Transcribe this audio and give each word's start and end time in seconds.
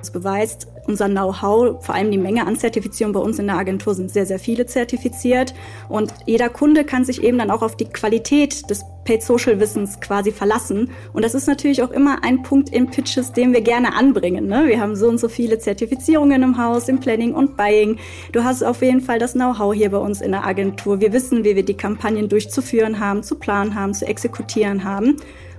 Das 0.00 0.10
beweist 0.10 0.66
unser 0.86 1.08
Know-how, 1.08 1.84
vor 1.84 1.94
allem 1.94 2.10
die 2.10 2.18
Menge 2.18 2.46
an 2.46 2.56
Zertifizierung 2.56 3.12
bei 3.12 3.20
uns 3.20 3.38
in 3.38 3.46
der 3.46 3.56
Agentur 3.56 3.94
sind 3.94 4.10
sehr, 4.10 4.26
sehr 4.26 4.38
viele 4.38 4.66
zertifiziert. 4.66 5.54
Und 5.88 6.12
jeder 6.26 6.48
Kunde 6.48 6.84
kann 6.84 7.04
sich 7.04 7.22
eben 7.22 7.38
dann 7.38 7.50
auch 7.50 7.62
auf 7.62 7.76
die 7.76 7.84
Qualität 7.84 8.68
des 8.70 8.84
Paid 9.04 9.22
Social 9.22 9.60
Wissens 9.60 10.00
quasi 10.00 10.32
verlassen. 10.32 10.90
Und 11.12 11.24
das 11.24 11.34
ist 11.34 11.46
natürlich 11.46 11.82
auch 11.82 11.90
immer 11.90 12.24
ein 12.24 12.42
Punkt 12.42 12.70
in 12.70 12.90
Pitches, 12.90 13.32
den 13.32 13.52
wir 13.52 13.60
gerne 13.60 13.94
anbringen. 13.94 14.46
Ne? 14.46 14.64
Wir 14.66 14.80
haben 14.80 14.96
so 14.96 15.08
und 15.08 15.18
so 15.18 15.28
viele 15.28 15.58
Zertifizierungen 15.58 16.42
im 16.42 16.58
Haus, 16.58 16.88
im 16.88 16.98
Planning 16.98 17.34
und 17.34 17.56
Buying. 17.56 17.98
Du 18.32 18.42
hast 18.42 18.62
auf 18.62 18.82
jeden 18.82 19.00
Fall 19.02 19.18
das 19.18 19.34
Know-how 19.34 19.74
hier 19.74 19.90
bei 19.90 19.98
uns 19.98 20.20
in 20.20 20.32
der 20.32 20.46
Agentur. 20.46 21.00
Wir 21.00 21.12
wissen, 21.12 21.44
wie 21.44 21.56
wir 21.56 21.64
die 21.64 21.76
Kampagnen 21.76 22.28
durchzuführen 22.28 23.00
haben, 23.00 23.22
zu 23.22 23.36
planen 23.36 23.74
haben, 23.74 23.94
zu 23.94 24.06
exekutieren 24.06 24.82
haben. 24.84 25.16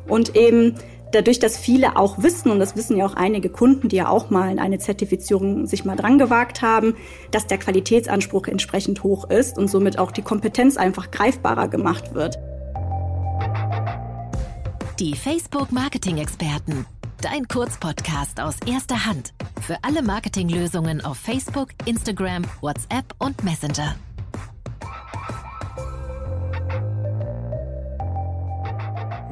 Und 0.08 0.36
eben 0.36 0.76
dadurch, 1.12 1.40
dass 1.40 1.58
viele 1.58 1.98
auch 1.98 2.22
wissen, 2.22 2.52
und 2.52 2.60
das 2.60 2.76
wissen 2.76 2.98
ja 2.98 3.06
auch 3.06 3.16
einige 3.16 3.50
Kunden, 3.50 3.90
die 3.90 3.98
ja 3.98 4.10
auch 4.10 4.30
mal 4.30 4.52
in 4.52 4.60
eine 4.60 4.80
Zertifizierung 4.80 5.68
sich 5.68 5.86
mal 5.86 5.96
dran 5.96 6.18
gewagt 6.18 6.62
haben, 6.62 6.96
dass 7.32 7.48
der 7.48 7.58
Qualitätsanspruch 7.58 8.48
entsprechend 8.48 9.04
hoch 9.04 9.30
ist 9.30 9.58
und 9.58 9.70
somit 9.70 10.00
auch 10.00 10.12
die 10.12 10.22
Kompetenz 10.22 10.78
einfach 10.78 11.12
greifbarer 11.12 11.68
gemacht 11.68 12.14
wird. 12.14 12.38
Die 15.00 15.16
Facebook 15.16 15.72
Marketing 15.72 16.18
Experten. 16.18 16.86
Dein 17.22 17.48
Kurzpodcast 17.48 18.40
aus 18.40 18.56
erster 18.66 19.06
Hand. 19.06 19.34
Für 19.62 19.78
alle 19.84 20.02
Marketinglösungen 20.02 21.04
auf 21.06 21.18
Facebook, 21.18 21.70
Instagram, 21.86 22.44
WhatsApp 22.62 23.14
und 23.20 23.44
Messenger. 23.44 23.96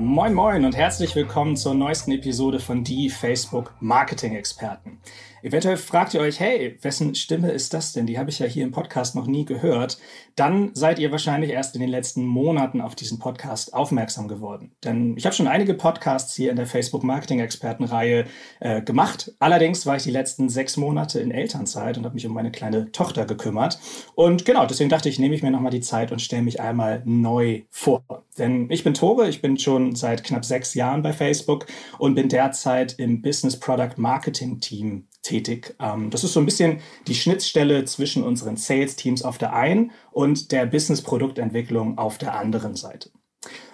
Moin 0.02 0.34
Moin 0.34 0.64
und 0.64 0.78
herzlich 0.78 1.14
willkommen 1.14 1.58
zur 1.58 1.74
neuesten 1.74 2.14
Episode 2.14 2.62
von 2.62 2.86
Die 2.86 3.10
Facebook 3.10 3.74
Marketing 3.82 4.34
Experten. 4.34 5.02
Eventuell 5.42 5.78
fragt 5.78 6.14
ihr 6.14 6.20
euch, 6.20 6.40
hey, 6.40 6.78
wessen 6.82 7.16
Stimme 7.16 7.52
ist 7.52 7.74
das 7.74 7.94
denn? 7.94 8.06
Die 8.06 8.20
habe 8.20 8.30
ich 8.30 8.40
ja 8.40 8.46
hier 8.46 8.64
im 8.64 8.72
Podcast 8.72 9.16
noch 9.16 9.28
nie 9.28 9.46
gehört. 9.46 9.98
Dann 10.36 10.72
seid 10.74 11.00
ihr 11.00 11.12
wahrscheinlich 11.12 11.52
erst 11.52 11.76
in 11.76 11.82
den 11.82 11.90
letzten 11.90 12.26
Monaten 12.26 12.82
auf 12.82 12.96
diesen 12.96 13.20
Podcast 13.20 13.74
aufmerksam 13.74 14.28
geworden. 14.28 14.72
Denn 14.84 15.16
ich 15.18 15.26
habe 15.26 15.36
schon 15.36 15.48
einige 15.48 15.74
Podcasts 15.74 16.36
hier 16.36 16.50
in 16.50 16.56
der 16.56 16.68
Facebook 16.68 17.04
Marketing 17.04 17.40
Expertenreihe 17.40 18.26
äh, 18.60 18.82
gemacht. 18.82 19.34
Allerdings 19.40 19.86
war 19.86 19.96
ich 19.96 20.04
die 20.04 20.12
letzten 20.12 20.50
sechs 20.50 20.78
Monate 20.78 21.20
in 21.20 21.32
Elternzeit 21.32 21.98
und 21.98 22.06
habe 22.06 22.16
mich 22.16 22.26
um 22.26 22.34
meine 22.34 22.52
kleine 22.52 22.92
Tochter 22.92 23.26
gekümmert. 23.26 23.80
Und 24.16 24.46
genau, 24.46 24.66
deswegen 24.66 24.90
dachte 24.90 25.10
ich, 25.10 25.20
nehme 25.20 25.36
ich 25.36 25.44
mir 25.44 25.52
nochmal 25.52 25.72
die 25.72 25.82
Zeit 25.82 26.12
und 26.12 26.22
stelle 26.22 26.44
mich 26.44 26.60
einmal 26.60 27.02
neu 27.06 27.64
vor. 27.70 28.04
Denn 28.38 28.70
ich 28.72 28.84
bin 28.84 28.94
Tore, 28.94 29.28
ich 29.28 29.42
bin 29.42 29.58
schon 29.58 29.96
seit 29.96 30.24
knapp 30.24 30.46
sechs 30.46 30.74
Jahren 30.74 31.02
bei 31.02 31.14
Facebook 31.14 31.66
und 31.98 32.16
bin 32.16 32.30
derzeit 32.30 32.96
im 32.98 33.22
Business 33.22 33.60
Product 33.60 33.98
Marketing 33.98 34.60
Team 34.60 35.08
tätig. 35.22 35.76
Ähm, 35.80 36.10
das 36.10 36.24
ist 36.24 36.34
so 36.34 36.40
ein 36.40 36.46
bisschen 36.46 36.80
die 37.08 37.16
Schnittstelle 37.16 37.86
zwischen 37.86 38.24
unseren 38.24 38.58
Sales-Teams 38.58 39.24
auf 39.24 39.38
der 39.38 39.54
einen 39.54 39.92
und 40.12 40.52
der 40.52 40.66
Business-Produktentwicklung 40.66 41.98
auf 41.98 42.18
der 42.18 42.36
anderen 42.36 42.76
Seite. 42.76 43.12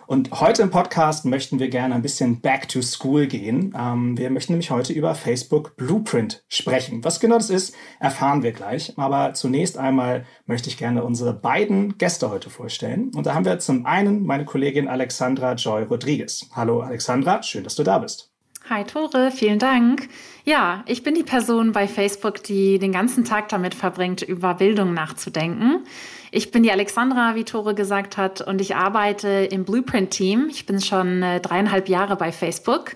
Und 0.07 0.39
heute 0.39 0.61
im 0.61 0.69
Podcast 0.69 1.25
möchten 1.25 1.59
wir 1.59 1.69
gerne 1.69 1.95
ein 1.95 2.03
bisschen 2.03 2.41
back 2.41 2.69
to 2.69 2.81
school 2.81 3.25
gehen. 3.25 3.73
Ähm, 3.77 4.17
wir 4.17 4.29
möchten 4.29 4.53
nämlich 4.53 4.69
heute 4.69 4.93
über 4.93 5.15
Facebook 5.15 5.75
Blueprint 5.77 6.43
sprechen. 6.47 7.03
Was 7.03 7.19
genau 7.19 7.37
das 7.37 7.49
ist, 7.49 7.75
erfahren 7.99 8.43
wir 8.43 8.51
gleich. 8.51 8.93
Aber 8.97 9.33
zunächst 9.33 9.77
einmal 9.77 10.25
möchte 10.45 10.69
ich 10.69 10.77
gerne 10.77 11.03
unsere 11.03 11.33
beiden 11.33 11.97
Gäste 11.97 12.29
heute 12.29 12.51
vorstellen. 12.51 13.11
Und 13.15 13.25
da 13.25 13.33
haben 13.33 13.45
wir 13.45 13.57
zum 13.57 13.85
einen 13.87 14.23
meine 14.23 14.45
Kollegin 14.45 14.87
Alexandra 14.87 15.53
Joy 15.53 15.83
Rodriguez. 15.83 16.45
Hallo 16.51 16.81
Alexandra, 16.81 17.41
schön, 17.41 17.63
dass 17.63 17.75
du 17.75 17.83
da 17.83 17.97
bist. 17.97 18.34
Hi 18.67 18.83
Tore, 18.83 19.29
vielen 19.29 19.59
Dank. 19.59 20.09
Ja, 20.43 20.83
ich 20.87 21.03
bin 21.03 21.13
die 21.13 21.21
Person 21.21 21.71
bei 21.71 21.87
Facebook, 21.87 22.41
die 22.41 22.79
den 22.79 22.91
ganzen 22.91 23.23
Tag 23.23 23.47
damit 23.49 23.75
verbringt, 23.75 24.23
über 24.23 24.55
Bildung 24.55 24.91
nachzudenken. 24.95 25.83
Ich 26.31 26.49
bin 26.49 26.63
die 26.63 26.71
Alexandra, 26.71 27.35
wie 27.35 27.43
Tore 27.43 27.75
gesagt 27.75 28.17
hat, 28.17 28.41
und 28.41 28.59
ich 28.61 28.75
arbeite 28.75 29.27
im 29.27 29.65
Blueprint-Team. 29.65 30.47
Ich 30.49 30.65
bin 30.65 30.81
schon 30.81 31.21
äh, 31.21 31.41
dreieinhalb 31.41 31.87
Jahre 31.89 32.15
bei 32.15 32.31
Facebook 32.31 32.95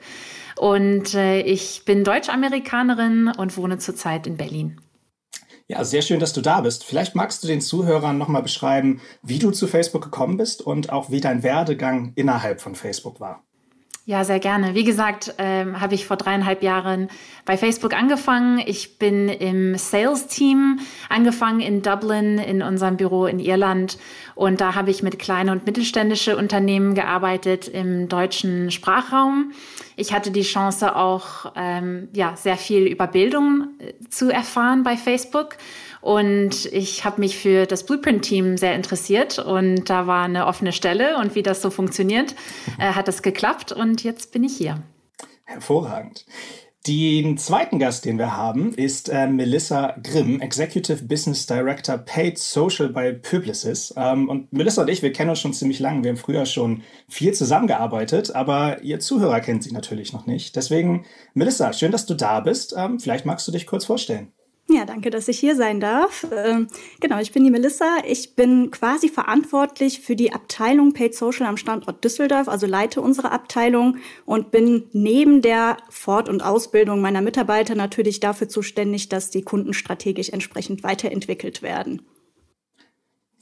und 0.58 1.14
äh, 1.14 1.42
ich 1.42 1.84
bin 1.86 2.04
Deutsch-Amerikanerin 2.04 3.32
und 3.38 3.56
wohne 3.56 3.78
zurzeit 3.78 4.26
in 4.26 4.38
Berlin. 4.38 4.82
Ja, 5.68 5.84
sehr 5.84 6.02
schön, 6.02 6.20
dass 6.20 6.34
du 6.34 6.42
da 6.42 6.62
bist. 6.62 6.84
Vielleicht 6.84 7.14
magst 7.14 7.44
du 7.44 7.48
den 7.48 7.62
Zuhörern 7.62 8.18
nochmal 8.18 8.42
beschreiben, 8.42 9.02
wie 9.22 9.38
du 9.38 9.52
zu 9.52 9.68
Facebook 9.68 10.02
gekommen 10.02 10.38
bist 10.38 10.64
und 10.64 10.92
auch 10.92 11.12
wie 11.12 11.22
dein 11.22 11.44
Werdegang 11.44 12.14
innerhalb 12.16 12.60
von 12.60 12.74
Facebook 12.74 13.20
war. 13.20 13.44
Ja, 14.10 14.24
sehr 14.24 14.40
gerne. 14.40 14.74
Wie 14.74 14.86
gesagt, 14.86 15.36
ähm, 15.38 15.82
habe 15.82 15.94
ich 15.94 16.08
vor 16.08 16.18
dreieinhalb 16.18 16.64
Jahren 16.64 17.10
bei 17.46 17.58
Facebook 17.58 17.94
angefangen. 17.94 18.60
Ich 18.66 18.98
bin 18.98 19.30
im 19.30 19.78
Sales-Team 19.78 20.80
angefangen 21.10 21.60
in 21.60 21.84
Dublin, 21.84 22.40
in 22.40 22.64
unserem 22.64 22.98
Büro 22.98 23.28
in 23.28 23.38
Irland. 23.38 24.00
Und 24.34 24.62
da 24.62 24.74
habe 24.74 24.90
ich 24.90 25.04
mit 25.04 25.20
kleinen 25.20 25.52
und 25.52 25.68
mittelständischen 25.68 26.34
Unternehmen 26.34 26.96
gearbeitet 26.96 27.68
im 27.68 28.10
deutschen 28.10 28.72
Sprachraum. 28.72 29.52
Ich 29.96 30.12
hatte 30.12 30.32
die 30.32 30.42
Chance 30.42 30.96
auch, 30.96 31.52
ähm, 31.56 32.08
ja, 32.14 32.36
sehr 32.36 32.58
viel 32.58 32.88
über 32.88 33.06
Bildung 33.06 33.68
äh, 33.78 33.94
zu 34.10 34.32
erfahren 34.32 34.82
bei 34.82 34.98
Facebook 34.98 35.58
und 36.02 36.66
ich 36.68 37.06
habe 37.06 37.20
mich 37.20 37.38
für 37.38 37.66
das 37.66 37.86
Blueprint-Team 37.86 38.58
sehr 38.58 38.76
interessiert 38.76 39.40
und 39.40 39.90
da 39.90 40.08
war 40.08 40.26
eine 40.26 40.46
offene 40.46 40.72
Stelle 40.72 41.18
und 41.18 41.36
wie 41.36 41.44
das 41.44 41.62
so 41.62 41.70
funktioniert, 41.70 42.36
äh, 42.80 42.94
hat 42.94 43.08
es 43.08 43.22
geklappt 43.22 43.72
und 43.72 44.04
jetzt 44.04 44.32
bin 44.32 44.44
ich 44.44 44.56
hier. 44.56 44.82
Hervorragend. 45.46 46.26
Den 46.88 47.38
zweiten 47.38 47.78
Gast, 47.78 48.06
den 48.06 48.18
wir 48.18 48.38
haben, 48.38 48.74
ist 48.74 49.10
äh, 49.10 49.28
Melissa 49.28 49.98
Grimm, 50.02 50.40
Executive 50.40 51.04
Business 51.04 51.46
Director 51.46 51.98
Paid 51.98 52.40
Social 52.40 52.88
bei 52.90 53.12
Publicis. 53.12 53.94
Ähm, 53.98 54.30
und 54.30 54.54
Melissa 54.54 54.84
und 54.84 54.88
ich, 54.88 55.02
wir 55.02 55.12
kennen 55.12 55.30
uns 55.30 55.42
schon 55.42 55.54
ziemlich 55.54 55.80
lange. 55.80 56.04
Wir 56.04 56.12
haben 56.12 56.18
früher 56.18 56.46
schon 56.46 56.84
viel 57.10 57.34
zusammengearbeitet, 57.34 58.34
aber 58.34 58.82
ihr 58.82 59.02
Zuhörer 59.02 59.42
kennt 59.42 59.64
sie 59.64 59.74
natürlich 59.74 60.14
noch 60.14 60.26
nicht. 60.26 60.56
Deswegen, 60.56 61.06
Melissa, 61.34 61.74
schön, 61.74 61.92
dass 61.92 62.06
du 62.06 62.14
da 62.14 62.40
bist. 62.40 62.74
Ähm, 62.78 63.00
vielleicht 63.00 63.26
magst 63.26 63.46
du 63.48 63.52
dich 63.52 63.68
kurz 63.68 63.84
vorstellen. 63.84 64.32
Ja, 64.72 64.86
danke, 64.86 65.10
dass 65.10 65.28
ich 65.28 65.40
hier 65.40 65.56
sein 65.56 65.80
darf. 65.80 66.28
Ähm, 66.32 66.68
genau, 67.00 67.20
ich 67.20 67.32
bin 67.32 67.44
die 67.44 67.50
Melissa. 67.50 67.98
Ich 68.06 68.36
bin 68.36 68.70
quasi 68.70 69.10
verantwortlich 69.10 70.02
für 70.02 70.16
die 70.16 70.32
Abteilung 70.32 70.94
Paid 70.94 71.16
Social 71.16 71.48
am 71.48 71.58
Standort 71.58 72.04
Düsseldorf, 72.04 72.48
also 72.48 72.68
leite 72.68 73.02
unsere 73.02 73.32
Abteilung 73.32 73.98
und 74.26 74.52
bin 74.52 74.84
neben 74.92 75.42
der 75.42 75.78
Fort- 75.90 76.30
und 76.30 76.44
Ausbildung 76.44 77.02
meiner 77.02 77.22
Mitarbeiter 77.22 77.74
natürlich 77.74 78.20
dafür 78.20 78.48
zuständig, 78.48 79.10
dass 79.10 79.32
die 79.32 79.42
Kunden 79.42 79.74
strategisch 79.74 80.30
entsprechend 80.30 80.84
weiterentwickelt 80.84 81.64
werden. 81.64 82.04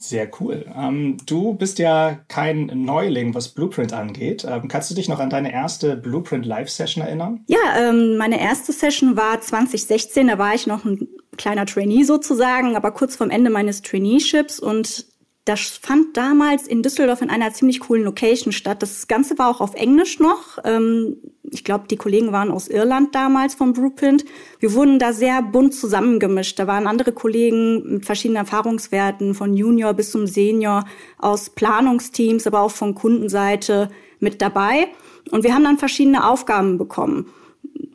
Sehr 0.00 0.30
cool. 0.40 0.64
Ähm, 0.76 1.16
du 1.26 1.54
bist 1.54 1.80
ja 1.80 2.20
kein 2.28 2.66
Neuling, 2.66 3.34
was 3.34 3.48
Blueprint 3.48 3.92
angeht. 3.92 4.46
Ähm, 4.48 4.68
kannst 4.68 4.90
du 4.90 4.94
dich 4.94 5.08
noch 5.08 5.18
an 5.18 5.28
deine 5.28 5.52
erste 5.52 5.96
Blueprint 5.96 6.46
Live-Session 6.46 7.04
erinnern? 7.04 7.40
Ja, 7.48 7.58
ähm, 7.76 8.16
meine 8.16 8.40
erste 8.40 8.72
Session 8.72 9.16
war 9.16 9.40
2016. 9.40 10.28
Da 10.28 10.38
war 10.38 10.54
ich 10.54 10.68
noch 10.68 10.84
ein 10.84 11.08
kleiner 11.36 11.66
Trainee 11.66 12.04
sozusagen, 12.04 12.76
aber 12.76 12.92
kurz 12.92 13.16
vorm 13.16 13.30
Ende 13.30 13.50
meines 13.50 13.82
Traineeships 13.82 14.60
und 14.60 15.06
das 15.48 15.80
fand 15.80 16.14
damals 16.16 16.66
in 16.66 16.82
Düsseldorf 16.82 17.22
in 17.22 17.30
einer 17.30 17.52
ziemlich 17.54 17.80
coolen 17.80 18.04
Location 18.04 18.52
statt. 18.52 18.82
Das 18.82 19.08
Ganze 19.08 19.38
war 19.38 19.48
auch 19.48 19.62
auf 19.62 19.74
Englisch 19.74 20.20
noch. 20.20 20.58
Ähm, 20.64 21.16
ich 21.42 21.64
glaube, 21.64 21.86
die 21.88 21.96
Kollegen 21.96 22.32
waren 22.32 22.50
aus 22.50 22.68
Irland 22.68 23.14
damals 23.14 23.54
vom 23.54 23.72
Blueprint. 23.72 24.26
Wir 24.60 24.74
wurden 24.74 24.98
da 24.98 25.14
sehr 25.14 25.40
bunt 25.40 25.74
zusammengemischt. 25.74 26.58
Da 26.58 26.66
waren 26.66 26.86
andere 26.86 27.12
Kollegen 27.12 27.94
mit 27.94 28.04
verschiedenen 28.04 28.44
Erfahrungswerten, 28.44 29.34
von 29.34 29.54
Junior 29.54 29.94
bis 29.94 30.10
zum 30.10 30.26
Senior, 30.26 30.84
aus 31.16 31.48
Planungsteams, 31.48 32.46
aber 32.46 32.60
auch 32.60 32.70
von 32.70 32.94
Kundenseite 32.94 33.88
mit 34.20 34.42
dabei. 34.42 34.88
Und 35.30 35.44
wir 35.44 35.54
haben 35.54 35.64
dann 35.64 35.78
verschiedene 35.78 36.28
Aufgaben 36.28 36.76
bekommen 36.76 37.32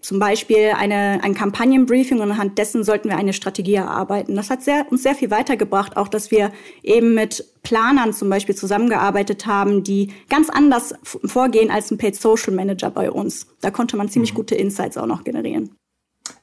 zum 0.01 0.19
Beispiel 0.19 0.73
eine, 0.77 1.19
ein 1.23 1.33
Kampagnenbriefing 1.33 2.19
und 2.19 2.31
anhand 2.31 2.57
dessen 2.57 2.83
sollten 2.83 3.09
wir 3.09 3.17
eine 3.17 3.33
Strategie 3.33 3.75
erarbeiten. 3.75 4.35
Das 4.35 4.49
hat 4.49 4.63
sehr, 4.63 4.85
uns 4.89 5.03
sehr 5.03 5.15
viel 5.15 5.31
weitergebracht, 5.31 5.97
auch 5.97 6.07
dass 6.07 6.31
wir 6.31 6.51
eben 6.81 7.13
mit 7.13 7.45
Planern 7.63 8.13
zum 8.13 8.29
Beispiel 8.29 8.55
zusammengearbeitet 8.55 9.45
haben, 9.45 9.83
die 9.83 10.11
ganz 10.29 10.49
anders 10.49 10.93
vorgehen 11.03 11.71
als 11.71 11.91
ein 11.91 11.97
Paid 11.97 12.15
Social 12.15 12.53
Manager 12.53 12.89
bei 12.91 13.09
uns. 13.11 13.47
Da 13.61 13.71
konnte 13.71 13.95
man 13.95 14.09
ziemlich 14.09 14.33
mhm. 14.33 14.37
gute 14.37 14.55
Insights 14.55 14.97
auch 14.97 15.07
noch 15.07 15.23
generieren. 15.23 15.75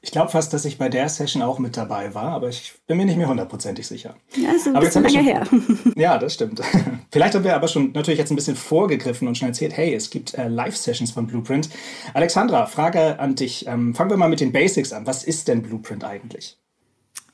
Ich 0.02 0.12
glaube 0.12 0.31
fast, 0.31 0.52
dass 0.55 0.64
ich 0.64 0.79
bei 0.79 0.88
der 0.88 1.08
Session 1.11 1.43
auch 1.43 1.58
mit 1.58 1.76
dabei 1.76 2.14
war, 2.14 2.32
aber 2.32 2.49
ich 2.49 2.73
bin 2.87 2.97
mir 2.97 3.05
nicht 3.05 3.19
mehr 3.19 3.29
hundertprozentig 3.29 3.87
sicher. 3.87 4.17
Ja, 4.35 4.52
ist 4.52 4.67
ein 4.67 4.75
aber 4.75 4.87
bisschen 4.87 5.02
länger 5.05 5.23
her. 5.23 5.47
Ja, 5.97 6.17
das 6.17 6.35
stimmt. 6.35 6.62
Vielleicht 7.12 7.35
haben 7.35 7.44
wir 7.44 7.55
aber 7.55 7.69
schon 7.69 7.93
natürlich 7.93 8.19
jetzt 8.19 8.31
ein 8.31 8.37
bisschen 8.37 8.56
vorgegriffen 8.56 9.29
und 9.29 9.37
schon 9.37 9.49
erzählt, 9.49 9.76
hey, 9.76 9.94
es 9.94 10.08
gibt 10.08 10.35
äh, 10.35 10.49
Live-Sessions 10.49 11.11
von 11.11 11.26
Blueprint. 11.26 11.69
Alexandra, 12.14 12.64
Frage 12.64 13.19
an 13.19 13.35
dich. 13.35 13.67
Ähm, 13.67 13.94
fangen 13.94 14.08
wir 14.08 14.17
mal 14.17 14.31
mit 14.31 14.41
den 14.41 14.52
Basics 14.52 14.93
an. 14.94 15.06
Was 15.06 15.23
ist 15.23 15.49
denn 15.49 15.62
Blueprint 15.62 16.02
eigentlich? 16.02 16.56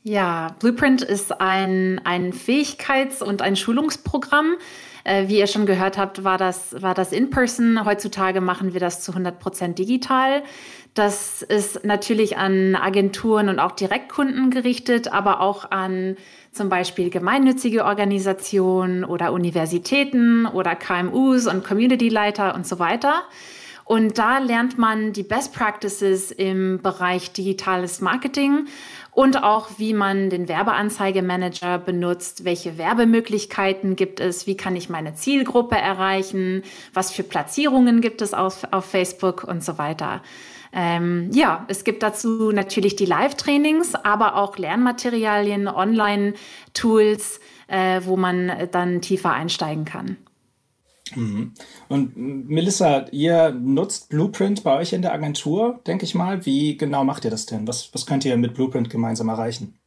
Ja, 0.03 0.55
Blueprint 0.61 1.03
ist 1.03 1.41
ein, 1.41 2.01
ein 2.05 2.33
Fähigkeits- 2.33 3.23
und 3.23 3.43
ein 3.43 3.57
Schulungsprogramm, 3.57 4.55
Äh, 5.07 5.29
wie 5.29 5.39
ihr 5.39 5.47
schon 5.47 5.67
gehört 5.67 5.99
habt, 5.99 6.25
war 6.25 6.37
das, 6.37 6.83
war 6.83 6.93
das 6.93 7.13
in 7.13 7.31
person. 7.31 7.85
Heutzutage 7.85 8.41
machen 8.41 8.73
wir 8.73 8.81
das 8.81 9.03
zu 9.03 9.13
100 9.13 9.39
Prozent 9.39 9.79
digital. 9.79 10.43
Das 10.95 11.43
ist 11.43 11.85
natürlich 11.85 12.39
an 12.39 12.75
Agenturen 12.75 13.49
und 13.49 13.61
auch 13.61 13.71
Direktkunden 13.71 14.51
gerichtet, 14.51 15.13
aber 15.13 15.41
auch 15.41 15.71
an 15.71 16.17
zum 16.51 16.71
Beispiel 16.71 17.11
gemeinnützige 17.11 17.85
Organisationen 17.85 19.05
oder 19.05 19.33
Universitäten 19.33 20.45
oder 20.45 20.75
KMUs 20.75 21.47
und 21.47 21.63
Community-Leiter 21.63 22.57
und 22.57 22.67
so 22.67 22.81
weiter. 22.81 23.23
Und 23.85 24.19
da 24.19 24.39
lernt 24.39 24.77
man 24.77 25.13
die 25.13 25.23
Best 25.23 25.55
Practices 25.55 26.33
im 26.33 26.81
Bereich 26.83 27.33
digitales 27.33 28.01
Marketing 28.01 28.67
und 29.17 29.43
auch, 29.43 29.71
wie 29.79 29.95
man 29.95 30.29
den 30.29 30.47
Werbeanzeigemanager 30.47 31.79
benutzt, 31.79 32.45
welche 32.45 32.77
Werbemöglichkeiten 32.77 33.97
gibt 33.97 34.21
es, 34.21 34.47
wie 34.47 34.59
kann 34.59 34.77
ich 34.77 34.91
meine 34.91 35.15
Zielgruppe 35.15 35.77
erreichen, 35.77 36.63
was 36.93 37.13
für 37.13 37.23
Platzierungen 37.23 38.03
gibt 38.03 38.21
es 38.21 38.35
auf, 38.35 38.69
auf 38.73 38.85
Facebook 38.85 39.43
und 39.43 39.65
so 39.65 39.79
weiter. 39.79 40.21
Ähm, 40.71 41.31
ja, 41.33 41.65
es 41.69 41.85
gibt 41.85 42.03
dazu 42.03 42.53
natürlich 42.53 42.95
die 42.95 43.07
Live-Trainings, 43.07 43.95
aber 43.95 44.37
auch 44.37 44.59
Lernmaterialien, 44.59 45.67
Online-Tools, 45.67 47.41
äh, 47.69 48.03
wo 48.05 48.19
man 48.19 48.69
dann 48.71 49.01
tiefer 49.01 49.33
einsteigen 49.33 49.87
kann. 49.87 50.19
Mhm. 51.15 51.53
Und 51.89 52.17
Melissa, 52.17 53.07
ihr 53.13 53.51
nutzt 53.53 54.09
Blueprint 54.09 54.65
bei 54.65 54.77
euch 54.79 54.93
in 54.93 55.03
der 55.03 55.13
Agentur, 55.13 55.81
denke 55.87 56.05
ich 56.05 56.15
mal. 56.15 56.45
Wie 56.47 56.77
genau 56.77 57.05
macht 57.05 57.25
ihr 57.25 57.31
das 57.31 57.47
denn? 57.47 57.69
Was, 57.69 57.95
was 57.95 58.07
könnt 58.07 58.25
ihr 58.25 58.37
mit 58.37 58.55
Blueprint 58.55 58.91
gemeinsam 58.91 59.29
erreichen? 59.29 59.79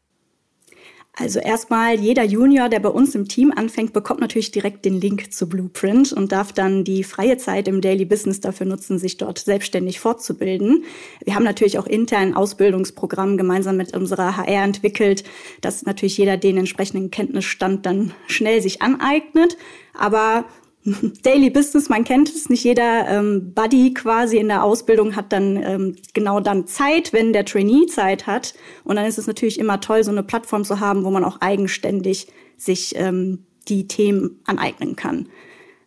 Also 1.20 1.40
erstmal, 1.40 2.00
jeder 2.00 2.24
Junior, 2.24 2.70
der 2.70 2.80
bei 2.80 2.88
uns 2.88 3.14
im 3.14 3.28
Team 3.28 3.52
anfängt, 3.54 3.92
bekommt 3.92 4.22
natürlich 4.22 4.52
direkt 4.52 4.86
den 4.86 5.02
Link 5.02 5.34
zu 5.34 5.50
Blueprint 5.50 6.14
und 6.14 6.32
darf 6.32 6.54
dann 6.54 6.86
die 6.86 7.04
freie 7.04 7.38
Zeit 7.38 7.68
im 7.68 7.82
Daily 7.82 8.06
Business 8.06 8.40
dafür 8.40 8.66
nutzen, 8.66 9.00
sich 9.00 9.18
dort 9.18 9.40
selbstständig 9.40 10.00
fortzubilden. 10.00 10.86
Wir 11.26 11.36
haben 11.36 11.44
natürlich 11.44 11.78
auch 11.78 11.88
intern 11.88 12.20
ein 12.22 12.34
Ausbildungsprogramm 12.36 13.36
gemeinsam 13.36 13.76
mit 13.76 13.94
unserer 13.94 14.38
HR 14.38 14.64
entwickelt, 14.64 15.26
dass 15.60 15.84
natürlich 15.84 16.18
jeder 16.18 16.38
den 16.38 16.56
entsprechenden 16.56 17.12
Kenntnisstand 17.12 17.86
dann 17.86 18.14
schnell 18.28 18.62
sich 18.62 18.82
aneignet. 18.82 19.58
Aber 19.94 20.46
Daily 21.24 21.50
Business, 21.50 21.90
man 21.90 22.04
kennt 22.04 22.30
es, 22.30 22.50
nicht 22.50 22.64
jeder 22.64 23.08
ähm, 23.08 23.54
Buddy 23.54 23.94
quasi 23.94 24.38
in 24.38 24.48
der 24.48 24.64
Ausbildung 24.64 25.16
hat 25.16 25.34
dann 25.34 25.62
ähm, 25.62 25.96
genau 26.14 26.40
dann 26.40 26.68
Zeit, 26.68 27.12
wenn 27.12 27.34
der 27.34 27.46
Trainee 27.46 27.86
Zeit 27.88 28.28
hat. 28.28 28.54
Und 28.84 28.96
dann 28.96 29.06
ist 29.06 29.18
es 29.18 29.28
natürlich 29.28 29.60
immer 29.60 29.82
toll, 29.82 30.04
so 30.04 30.12
eine 30.12 30.24
Plattform 30.24 30.64
zu 30.64 30.80
haben, 30.80 31.04
wo 31.04 31.12
man 31.12 31.24
auch 31.24 31.42
eigenständig 31.42 32.28
sich 32.58 32.94
ähm, 32.96 33.46
die 33.68 33.88
Themen 33.88 34.40
aneignen 34.46 34.96
kann. 34.96 35.28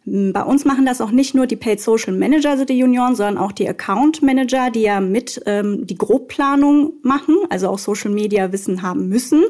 Bei 0.04 0.42
uns 0.42 0.64
machen 0.64 0.84
das 0.84 1.00
auch 1.00 1.12
nicht 1.12 1.34
nur 1.34 1.46
die 1.46 1.54
Paid 1.56 1.80
Social 1.80 2.12
Manager, 2.12 2.50
also 2.50 2.64
die 2.64 2.76
Junioren, 2.76 3.14
sondern 3.14 3.38
auch 3.38 3.52
die 3.52 3.68
Account 3.68 4.20
Manager, 4.20 4.70
die 4.70 4.82
ja 4.82 5.00
mit 5.00 5.40
ähm, 5.46 5.86
die 5.86 5.94
Grobplanung 5.94 6.94
machen, 7.02 7.36
also 7.50 7.68
auch 7.68 7.78
Social 7.78 8.10
Media 8.10 8.50
Wissen 8.50 8.82
haben 8.82 9.08
müssen. 9.08 9.44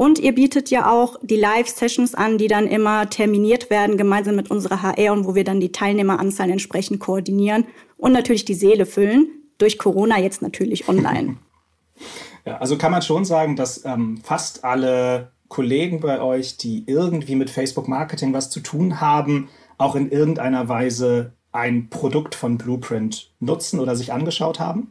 Und 0.00 0.18
ihr 0.18 0.34
bietet 0.34 0.70
ja 0.70 0.90
auch 0.90 1.18
die 1.20 1.36
Live-Sessions 1.36 2.14
an, 2.14 2.38
die 2.38 2.48
dann 2.48 2.66
immer 2.66 3.10
terminiert 3.10 3.68
werden, 3.68 3.98
gemeinsam 3.98 4.34
mit 4.34 4.50
unserer 4.50 4.80
HR 4.80 5.12
und 5.12 5.26
wo 5.26 5.34
wir 5.34 5.44
dann 5.44 5.60
die 5.60 5.72
Teilnehmeranzahl 5.72 6.48
entsprechend 6.48 7.00
koordinieren 7.00 7.66
und 7.98 8.12
natürlich 8.12 8.46
die 8.46 8.54
Seele 8.54 8.86
füllen. 8.86 9.28
Durch 9.58 9.76
Corona 9.76 10.18
jetzt 10.18 10.40
natürlich 10.40 10.88
online. 10.88 11.36
Ja, 12.46 12.56
also 12.56 12.78
kann 12.78 12.90
man 12.90 13.02
schon 13.02 13.26
sagen, 13.26 13.54
dass 13.54 13.84
ähm, 13.84 14.22
fast 14.24 14.64
alle 14.64 15.32
Kollegen 15.48 16.00
bei 16.00 16.22
euch, 16.22 16.56
die 16.56 16.84
irgendwie 16.86 17.34
mit 17.34 17.50
Facebook-Marketing 17.50 18.32
was 18.32 18.48
zu 18.48 18.60
tun 18.60 19.02
haben, 19.02 19.50
auch 19.76 19.94
in 19.94 20.10
irgendeiner 20.10 20.66
Weise 20.66 21.34
ein 21.52 21.90
Produkt 21.90 22.34
von 22.34 22.56
Blueprint 22.56 23.34
nutzen 23.40 23.78
oder 23.78 23.94
sich 23.94 24.14
angeschaut 24.14 24.58
haben? 24.58 24.90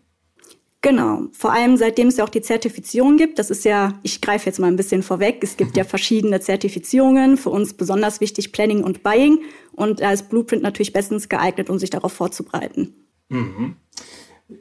Genau, 0.81 1.23
vor 1.33 1.51
allem 1.51 1.75
seitdem 1.75 2.07
es 2.07 2.17
ja 2.17 2.23
auch 2.23 2.29
die 2.29 2.41
Zertifizierung 2.41 3.17
gibt. 3.17 3.37
Das 3.37 3.49
ist 3.49 3.65
ja, 3.65 3.99
ich 4.01 4.21
greife 4.21 4.45
jetzt 4.45 4.59
mal 4.59 4.67
ein 4.67 4.77
bisschen 4.77 5.03
vorweg, 5.03 5.43
es 5.43 5.57
gibt 5.57 5.75
ja 5.75 5.83
verschiedene 5.85 6.39
Zertifizierungen, 6.39 7.35
für 7.35 7.49
uns 7.49 7.73
besonders 7.73 8.21
wichtig 8.21 8.53
Planning 8.53 8.83
und 8.83 9.03
Buying 9.03 9.39
und 9.73 9.99
da 9.99 10.11
ist 10.11 10.29
Blueprint 10.29 10.63
natürlich 10.63 10.93
bestens 10.93 11.27
geeignet, 11.27 11.69
um 11.69 11.79
sich 11.79 11.89
darauf 11.89 12.13
vorzubereiten. 12.13 12.93
Mhm. 13.27 13.75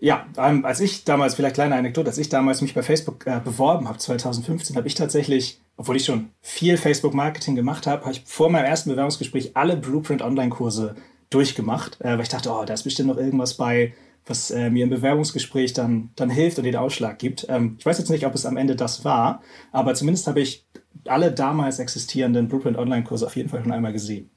Ja, 0.01 0.27
ähm, 0.37 0.65
als 0.65 0.81
ich 0.81 1.05
damals, 1.05 1.35
vielleicht 1.35 1.55
kleine 1.55 1.77
Anekdote, 1.77 2.09
als 2.09 2.19
ich 2.19 2.29
damals 2.29 2.61
mich 2.61 2.75
bei 2.75 2.83
Facebook 2.83 3.27
äh, 3.27 3.41
beworben 3.43 3.89
habe, 3.89 3.99
2015, 3.99 4.77
habe 4.77 4.87
ich 4.87 4.95
tatsächlich, 4.95 5.61
obwohl 5.77 5.97
ich 5.97 6.05
schon 6.05 6.31
viel 6.43 6.77
Facebook-Marketing 6.77 7.55
gemacht 7.55 7.87
habe, 7.87 8.03
habe 8.03 8.13
ich 8.13 8.23
vor 8.27 8.51
meinem 8.51 8.67
ersten 8.67 8.91
Bewerbungsgespräch 8.91 9.57
alle 9.57 9.77
Blueprint-Online-Kurse 9.77 10.97
durchgemacht, 11.31 12.01
äh, 12.01 12.13
weil 12.13 12.23
ich 12.23 12.29
dachte, 12.29 12.51
oh, 12.51 12.65
da 12.67 12.75
ist 12.75 12.83
bestimmt 12.83 13.09
noch 13.09 13.17
irgendwas 13.17 13.55
bei, 13.55 13.95
was 14.29 14.51
äh, 14.51 14.71
mir 14.71 14.85
im 14.85 14.91
Bewerbungsgespräch 14.91 15.73
dann, 15.73 16.11
dann 16.17 16.31
hilft 16.31 16.59
und 16.59 16.65
den 16.65 16.77
Ausschlag 16.77 17.19
gibt. 17.19 17.47
Ähm, 17.49 17.77
ich 17.79 17.87
weiß 17.87 17.99
jetzt 17.99 18.11
nicht, 18.11 18.27
ob 18.27 18.35
es 18.35 18.47
am 18.47 18.57
Ende 18.57 18.77
das 18.77 19.05
war, 19.05 19.43
aber 19.73 19.95
zumindest 19.95 20.27
habe 20.27 20.41
ich 20.41 20.67
alle 21.07 21.33
damals 21.33 21.79
existierenden 21.79 22.49
Blueprint 22.49 22.77
Online-Kurse 22.77 23.27
auf 23.27 23.37
jeden 23.37 23.49
Fall 23.49 23.63
schon 23.63 23.73
einmal 23.73 23.93
gesehen. 23.93 24.31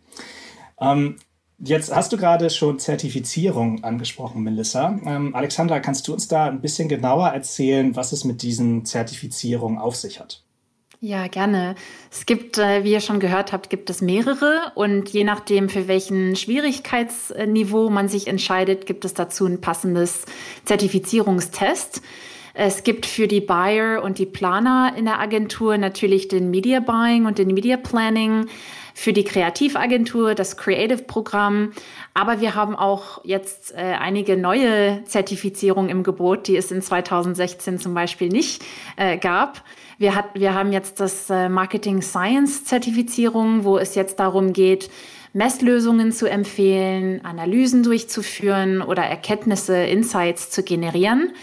Ähm, 0.80 1.18
jetzt 1.60 1.96
hast 1.96 2.12
du 2.12 2.18
gerade 2.18 2.50
schon 2.50 2.80
Zertifizierung 2.80 3.84
angesprochen, 3.84 4.44
Melissa. 4.44 5.00
Ähm, 5.06 5.36
Alexandra, 5.36 5.80
kannst 5.80 6.08
du 6.08 6.14
uns 6.14 6.28
da 6.28 6.46
ein 6.46 6.62
bisschen 6.62 6.90
genauer 6.90 7.30
erzählen, 7.30 7.96
was 7.96 8.12
es 8.12 8.24
mit 8.24 8.42
diesen 8.42 8.86
Zertifizierungen 8.86 9.78
auf 9.78 9.96
sich 9.96 10.20
hat? 10.20 10.44
Ja, 11.04 11.26
gerne. 11.26 11.74
Es 12.12 12.28
gibt, 12.28 12.60
äh, 12.60 12.84
wie 12.84 12.92
ihr 12.92 13.00
schon 13.02 13.20
gehört 13.20 13.54
habt, 13.54 13.72
gibt 13.72 13.90
es 13.90 14.02
mehrere 14.02 14.72
und 14.76 15.10
je 15.10 15.24
nachdem, 15.24 15.68
für 15.68 15.88
welchen 15.88 16.36
Schwierigkeitsniveau 16.36 17.90
man 17.90 18.08
sich 18.08 18.28
entscheidet, 18.28 18.86
gibt 18.86 19.04
es 19.04 19.16
dazu 19.16 19.48
ein 19.48 19.62
passendes 19.62 20.26
Zertifizierungstest. 20.64 22.04
Es 22.54 22.84
gibt 22.84 23.08
für 23.08 23.28
die 23.28 23.42
Buyer 23.42 24.04
und 24.04 24.20
die 24.20 24.28
Planer 24.28 24.94
in 24.96 25.06
der 25.06 25.20
Agentur 25.20 25.76
natürlich 25.80 26.28
den 26.28 26.52
Media 26.52 26.80
Buying 26.80 27.26
und 27.26 27.40
den 27.40 27.48
Media 27.48 27.78
Planning, 27.78 28.46
für 28.94 29.14
die 29.14 29.24
Kreativagentur 29.24 30.36
das 30.36 30.58
Creative 30.58 31.04
Programm. 31.04 31.72
Aber 32.14 32.42
wir 32.42 32.54
haben 32.54 32.76
auch 32.76 33.24
jetzt 33.24 33.74
äh, 33.74 33.78
einige 33.78 34.38
neue 34.38 35.04
Zertifizierungen 35.06 35.90
im 35.90 36.04
Gebot, 36.04 36.48
die 36.48 36.58
es 36.58 36.72
in 36.72 36.82
2016 36.82 37.80
zum 37.80 37.96
Beispiel 37.96 38.30
nicht 38.30 38.64
äh, 38.98 39.18
gab. 39.18 39.64
Wir, 40.02 40.16
hat, 40.16 40.30
wir 40.34 40.56
haben 40.56 40.72
jetzt 40.74 41.00
das 41.00 41.30
äh, 41.30 41.48
Marketing 41.48 42.02
Science 42.02 42.66
Zertifizierung, 42.66 43.66
wo 43.66 43.78
es 43.78 43.94
jetzt 43.94 44.20
darum 44.20 44.52
geht, 44.52 44.90
Messlösungen 45.32 46.12
zu 46.12 46.26
empfehlen, 46.26 47.24
Analysen 47.24 47.84
durchzuführen 47.84 48.82
oder 48.82 49.04
Erkenntnisse, 49.04 49.78
Insights 49.78 50.50
zu 50.50 50.64
generieren. 50.64 51.34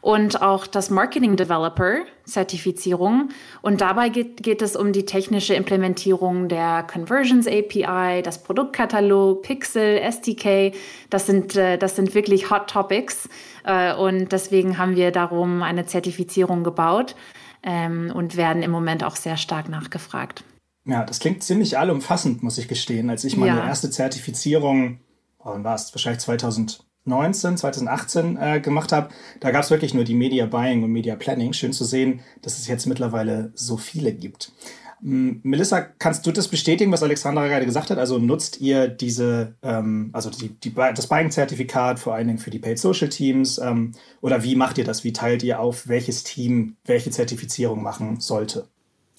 Und 0.00 0.42
auch 0.42 0.68
das 0.68 0.90
Marketing 0.90 1.34
Developer 1.34 2.02
Zertifizierung. 2.24 3.30
Und 3.62 3.80
dabei 3.80 4.10
geht, 4.10 4.44
geht 4.44 4.62
es 4.62 4.76
um 4.76 4.92
die 4.92 5.06
technische 5.06 5.54
Implementierung 5.54 6.48
der 6.48 6.84
Conversions 6.84 7.48
API, 7.48 8.22
das 8.22 8.44
Produktkatalog, 8.44 9.42
Pixel, 9.42 9.98
SDK. 9.98 10.72
Das 11.10 11.26
sind, 11.26 11.56
äh, 11.56 11.78
das 11.78 11.96
sind 11.96 12.14
wirklich 12.14 12.48
Hot 12.52 12.70
Topics. 12.70 13.28
Äh, 13.64 13.92
und 13.96 14.30
deswegen 14.30 14.78
haben 14.78 14.94
wir 14.94 15.10
darum 15.10 15.64
eine 15.64 15.84
Zertifizierung 15.86 16.62
gebaut 16.62 17.16
ähm, 17.64 18.12
und 18.14 18.36
werden 18.36 18.62
im 18.62 18.70
Moment 18.70 19.02
auch 19.02 19.16
sehr 19.16 19.36
stark 19.36 19.68
nachgefragt. 19.68 20.44
Ja, 20.84 21.04
das 21.04 21.18
klingt 21.18 21.42
ziemlich 21.42 21.78
allumfassend, 21.78 22.42
muss 22.42 22.58
ich 22.58 22.68
gestehen. 22.68 23.08
Als 23.08 23.24
ich 23.24 23.36
meine 23.36 23.58
ja. 23.58 23.66
erste 23.66 23.90
Zertifizierung, 23.90 25.00
wann 25.42 25.64
war 25.64 25.74
es? 25.74 25.94
Wahrscheinlich 25.94 26.20
2019, 26.20 27.56
2018 27.56 28.36
äh, 28.36 28.60
gemacht 28.60 28.92
habe, 28.92 29.08
da 29.40 29.50
gab 29.50 29.62
es 29.64 29.70
wirklich 29.70 29.94
nur 29.94 30.04
die 30.04 30.14
Media 30.14 30.44
Buying 30.44 30.82
und 30.82 30.92
Media 30.92 31.16
Planning. 31.16 31.54
Schön 31.54 31.72
zu 31.72 31.84
sehen, 31.84 32.20
dass 32.42 32.58
es 32.58 32.66
jetzt 32.66 32.86
mittlerweile 32.86 33.50
so 33.54 33.78
viele 33.78 34.12
gibt. 34.12 34.52
Melissa, 35.00 35.80
kannst 35.80 36.26
du 36.26 36.32
das 36.32 36.48
bestätigen, 36.48 36.92
was 36.92 37.02
Alexandra 37.02 37.46
gerade 37.48 37.66
gesagt 37.66 37.90
hat? 37.90 37.98
Also 37.98 38.18
nutzt 38.18 38.60
ihr 38.60 38.88
diese, 38.88 39.54
ähm, 39.62 40.10
also 40.12 40.30
die, 40.30 40.48
die, 40.48 40.74
das 40.74 41.06
Buying-Zertifikat 41.06 41.98
vor 41.98 42.14
allen 42.14 42.26
Dingen 42.26 42.38
für 42.38 42.50
die 42.50 42.58
Paid 42.58 42.78
Social 42.78 43.08
Teams? 43.08 43.58
Ähm, 43.58 43.92
oder 44.20 44.42
wie 44.42 44.56
macht 44.56 44.78
ihr 44.78 44.84
das? 44.84 45.04
Wie 45.04 45.12
teilt 45.12 45.42
ihr 45.42 45.60
auf, 45.60 45.88
welches 45.88 46.24
Team 46.24 46.76
welche 46.84 47.10
Zertifizierung 47.10 47.82
machen 47.82 48.20
sollte? 48.20 48.68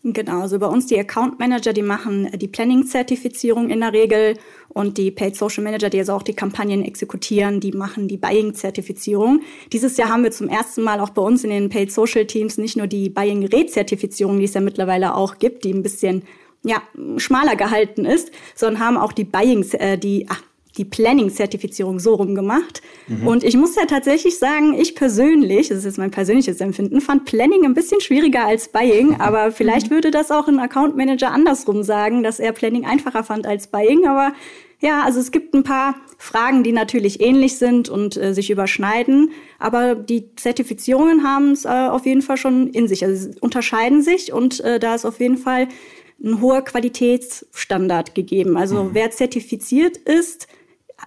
Genau, 0.07 0.41
also 0.41 0.59
bei 0.59 0.67
uns 0.67 0.85
die 0.85 1.00
Account 1.00 1.39
Manager, 1.39 1.74
die 1.74 1.81
machen 1.81 2.29
die 2.35 2.47
Planning-Zertifizierung 2.47 3.71
in 3.71 3.79
der 3.79 3.91
Regel 3.91 4.38
und 4.69 5.00
die 5.00 5.09
Paid 5.09 5.35
Social 5.35 5.63
Manager, 5.63 5.89
die 5.89 5.97
also 5.97 6.13
auch 6.13 6.21
die 6.21 6.35
Kampagnen 6.35 6.85
exekutieren, 6.85 7.59
die 7.59 7.71
machen 7.71 8.07
die 8.07 8.17
Buying-Zertifizierung. 8.17 9.41
Dieses 9.74 9.97
Jahr 9.97 10.09
haben 10.09 10.21
wir 10.21 10.29
zum 10.29 10.47
ersten 10.47 10.83
Mal 10.83 11.00
auch 11.00 11.09
bei 11.09 11.24
uns 11.24 11.43
in 11.43 11.50
den 11.50 11.69
Paid 11.69 11.91
Social 11.91 12.27
Teams 12.27 12.59
nicht 12.59 12.77
nur 12.77 12.85
die 12.85 13.09
Buying-Rezertifizierung, 13.09 14.38
die 14.38 14.45
es 14.45 14.53
ja 14.53 14.62
mittlerweile 14.62 15.15
auch 15.15 15.39
gibt, 15.39 15.63
die 15.63 15.74
ein 15.74 15.81
bisschen 15.81 16.21
ja, 16.63 16.83
schmaler 17.17 17.55
gehalten 17.55 18.05
ist, 18.05 18.31
sondern 18.53 18.83
haben 18.83 18.97
auch 18.97 19.12
die 19.12 19.24
Buying, 19.24 19.63
äh, 19.71 19.97
die, 19.97 20.27
ach, 20.29 20.43
die 20.77 20.86
Planning-Zertifizierung 20.86 22.00
so 22.00 22.15
rum 22.15 22.36
gemacht. 22.36 22.82
Mhm. 23.08 23.27
Und 23.27 23.44
ich 23.44 23.55
muss 23.55 23.75
ja 23.75 23.86
tatsächlich 23.86 24.38
sagen, 24.38 24.74
ich 24.74 24.96
persönlich, 24.96 25.70
das 25.70 25.79
ist 25.79 25.86
jetzt 25.86 25.98
mein 25.98 26.12
persönliches 26.12 26.60
Empfinden, 26.60 27.01
fand 27.01 27.25
Planning 27.25 27.65
ein 27.65 27.74
bisschen 27.74 28.01
schwieriger 28.01 28.46
als 28.46 28.70
Buying. 28.70 29.15
Aber 29.20 29.51
vielleicht 29.51 29.89
würde 29.89 30.12
das 30.12 30.32
auch 30.32 30.48
ein 30.48 30.60
Account 30.60 30.96
Manager 30.96 31.32
andersrum 31.32 31.84
sagen, 31.84 32.24
dass 32.24 32.39
er 32.39 32.51
Planning 32.51 32.86
einfacher 32.86 33.24
fand 33.24 33.48
als 33.48 33.67
Buying. 33.67 34.05
Aber 34.05 34.34
ja, 34.82 35.03
also 35.03 35.20
es 35.20 35.32
gibt 35.32 35.53
ein 35.53 35.63
paar 35.63 35.96
Fragen, 36.17 36.63
die 36.63 36.72
natürlich 36.72 37.22
ähnlich 37.22 37.58
sind 37.58 37.89
und 37.89 38.17
äh, 38.17 38.34
sich 38.34 38.50
überschneiden. 38.50 39.32
Aber 39.58 39.96
die 39.96 40.36
Zertifizierungen 40.36 41.24
haben 41.24 41.51
es 41.51 41.65
äh, 41.65 41.70
auf 41.70 42.05
jeden 42.05 42.22
Fall 42.22 42.38
schon 42.38 42.67
in 42.67 42.88
sich. 42.88 43.03
Also 43.03 43.32
sie 43.32 43.39
unterscheiden 43.39 44.01
sich 44.01 44.34
und 44.34 44.60
äh, 44.62 44.79
da 44.79 44.96
ist 44.96 45.05
auf 45.05 45.20
jeden 45.20 45.38
Fall 45.38 45.67
ein 46.24 46.41
hoher 46.41 46.62
Qualitätsstandard 46.62 48.15
gegeben. 48.15 48.58
Also 48.58 48.86
mhm. 48.86 48.89
wer 48.94 49.12
zertifiziert 49.12 49.98
ist, 49.98 50.48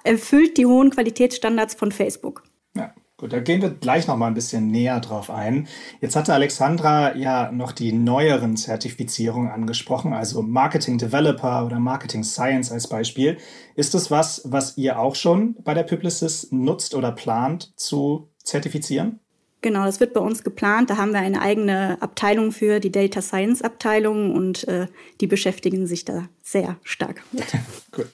erfüllt 0.04 0.56
die 0.56 0.66
hohen 0.66 0.90
Qualitätsstandards 0.90 1.74
von 1.74 1.92
Facebook. 1.92 2.44
Ja. 2.74 2.92
Gut, 3.20 3.32
da 3.32 3.40
gehen 3.40 3.60
wir 3.60 3.70
gleich 3.70 4.06
noch 4.06 4.16
mal 4.16 4.28
ein 4.28 4.34
bisschen 4.34 4.68
näher 4.68 5.00
drauf 5.00 5.28
ein. 5.28 5.66
Jetzt 6.00 6.14
hatte 6.14 6.32
Alexandra 6.32 7.16
ja 7.16 7.50
noch 7.50 7.72
die 7.72 7.92
neueren 7.92 8.56
Zertifizierungen 8.56 9.50
angesprochen, 9.50 10.12
also 10.12 10.40
Marketing 10.40 10.98
Developer 10.98 11.66
oder 11.66 11.80
Marketing 11.80 12.22
Science 12.22 12.70
als 12.70 12.88
Beispiel. 12.88 13.36
Ist 13.74 13.94
das 13.94 14.12
was, 14.12 14.42
was 14.44 14.78
ihr 14.78 15.00
auch 15.00 15.16
schon 15.16 15.56
bei 15.64 15.74
der 15.74 15.82
Publicis 15.82 16.52
nutzt 16.52 16.94
oder 16.94 17.10
plant 17.10 17.72
zu 17.74 18.28
zertifizieren? 18.44 19.18
Genau, 19.62 19.84
das 19.84 19.98
wird 19.98 20.14
bei 20.14 20.20
uns 20.20 20.44
geplant. 20.44 20.88
Da 20.88 20.96
haben 20.96 21.10
wir 21.10 21.18
eine 21.18 21.42
eigene 21.42 22.00
Abteilung 22.00 22.52
für, 22.52 22.78
die 22.78 22.92
Data 22.92 23.20
Science 23.20 23.62
Abteilung, 23.62 24.32
und 24.32 24.68
äh, 24.68 24.86
die 25.20 25.26
beschäftigen 25.26 25.88
sich 25.88 26.04
da 26.04 26.28
sehr 26.40 26.76
stark 26.84 27.24
mit. 27.32 27.46
cool. 27.98 28.08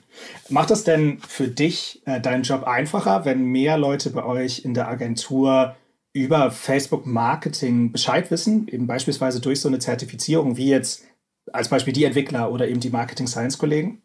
Macht 0.48 0.70
das 0.70 0.84
denn 0.84 1.18
für 1.26 1.48
dich 1.48 2.02
äh, 2.06 2.20
deinen 2.20 2.42
Job 2.42 2.64
einfacher, 2.64 3.24
wenn 3.24 3.44
mehr 3.44 3.78
Leute 3.78 4.10
bei 4.10 4.24
euch 4.24 4.64
in 4.64 4.74
der 4.74 4.88
Agentur 4.88 5.76
über 6.12 6.50
Facebook 6.50 7.06
Marketing 7.06 7.90
Bescheid 7.90 8.30
wissen, 8.30 8.68
eben 8.68 8.86
beispielsweise 8.86 9.40
durch 9.40 9.60
so 9.60 9.68
eine 9.68 9.80
Zertifizierung 9.80 10.56
wie 10.56 10.68
jetzt 10.68 11.04
als 11.52 11.68
Beispiel 11.68 11.92
die 11.92 12.04
Entwickler 12.04 12.52
oder 12.52 12.68
eben 12.68 12.80
die 12.80 12.90
Marketing 12.90 13.26
Science 13.26 13.58
Kollegen? 13.58 14.02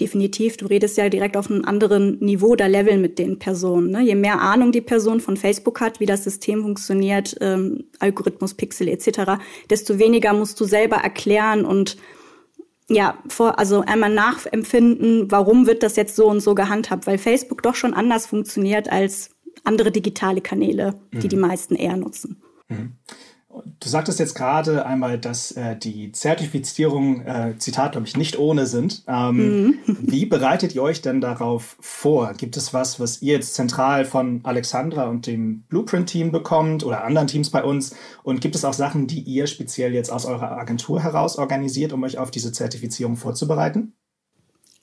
definitiv, 0.00 0.56
du 0.56 0.66
redest 0.66 0.96
ja 0.96 1.08
direkt 1.08 1.36
auf 1.36 1.50
einem 1.50 1.64
anderen 1.64 2.18
Niveau 2.20 2.48
oder 2.48 2.68
Level 2.68 2.98
mit 2.98 3.18
den 3.18 3.38
Personen. 3.38 3.90
Ne? 3.90 4.02
Je 4.02 4.14
mehr 4.14 4.40
Ahnung 4.40 4.72
die 4.72 4.80
Person 4.80 5.20
von 5.20 5.36
Facebook 5.36 5.80
hat, 5.80 6.00
wie 6.00 6.06
das 6.06 6.24
System 6.24 6.62
funktioniert, 6.62 7.36
ähm, 7.40 7.84
Algorithmus, 7.98 8.54
Pixel 8.54 8.88
etc., 8.88 9.42
desto 9.68 9.98
weniger 9.98 10.32
musst 10.32 10.58
du 10.60 10.64
selber 10.64 10.96
erklären 10.96 11.64
und 11.64 11.96
ja, 12.90 13.18
vor, 13.28 13.58
also 13.58 13.82
einmal 13.86 14.12
nachempfinden, 14.12 15.30
warum 15.30 15.66
wird 15.66 15.82
das 15.82 15.96
jetzt 15.96 16.16
so 16.16 16.26
und 16.26 16.40
so 16.40 16.54
gehandhabt, 16.54 17.06
weil 17.06 17.18
Facebook 17.18 17.62
doch 17.62 17.76
schon 17.76 17.94
anders 17.94 18.26
funktioniert 18.26 18.90
als 18.90 19.30
andere 19.64 19.92
digitale 19.92 20.40
Kanäle, 20.40 21.00
die 21.12 21.18
mhm. 21.18 21.28
die 21.28 21.36
meisten 21.36 21.74
eher 21.76 21.96
nutzen. 21.96 22.42
Mhm. 22.68 22.96
Du 23.80 23.88
sagtest 23.88 24.20
jetzt 24.20 24.34
gerade 24.34 24.86
einmal, 24.86 25.18
dass 25.18 25.52
äh, 25.52 25.76
die 25.76 26.12
Zertifizierung, 26.12 27.22
äh, 27.22 27.54
Zitat, 27.58 27.92
glaube 27.92 28.06
ich, 28.06 28.16
nicht 28.16 28.38
ohne 28.38 28.66
sind. 28.66 29.02
Ähm, 29.08 29.36
mhm. 29.36 29.78
Wie 29.86 30.24
bereitet 30.26 30.74
ihr 30.74 30.82
euch 30.82 31.02
denn 31.02 31.20
darauf 31.20 31.76
vor? 31.80 32.32
Gibt 32.34 32.56
es 32.56 32.72
was, 32.72 33.00
was 33.00 33.22
ihr 33.22 33.34
jetzt 33.34 33.54
zentral 33.54 34.04
von 34.04 34.40
Alexandra 34.44 35.08
und 35.08 35.26
dem 35.26 35.62
Blueprint-Team 35.68 36.30
bekommt 36.30 36.84
oder 36.84 37.02
anderen 37.02 37.26
Teams 37.26 37.50
bei 37.50 37.64
uns? 37.64 37.96
Und 38.22 38.40
gibt 38.40 38.54
es 38.54 38.64
auch 38.64 38.74
Sachen, 38.74 39.08
die 39.08 39.20
ihr 39.20 39.48
speziell 39.48 39.94
jetzt 39.94 40.12
aus 40.12 40.26
eurer 40.26 40.52
Agentur 40.52 41.02
heraus 41.02 41.36
organisiert, 41.36 41.92
um 41.92 42.04
euch 42.04 42.18
auf 42.18 42.30
diese 42.30 42.52
Zertifizierung 42.52 43.16
vorzubereiten? 43.16 43.94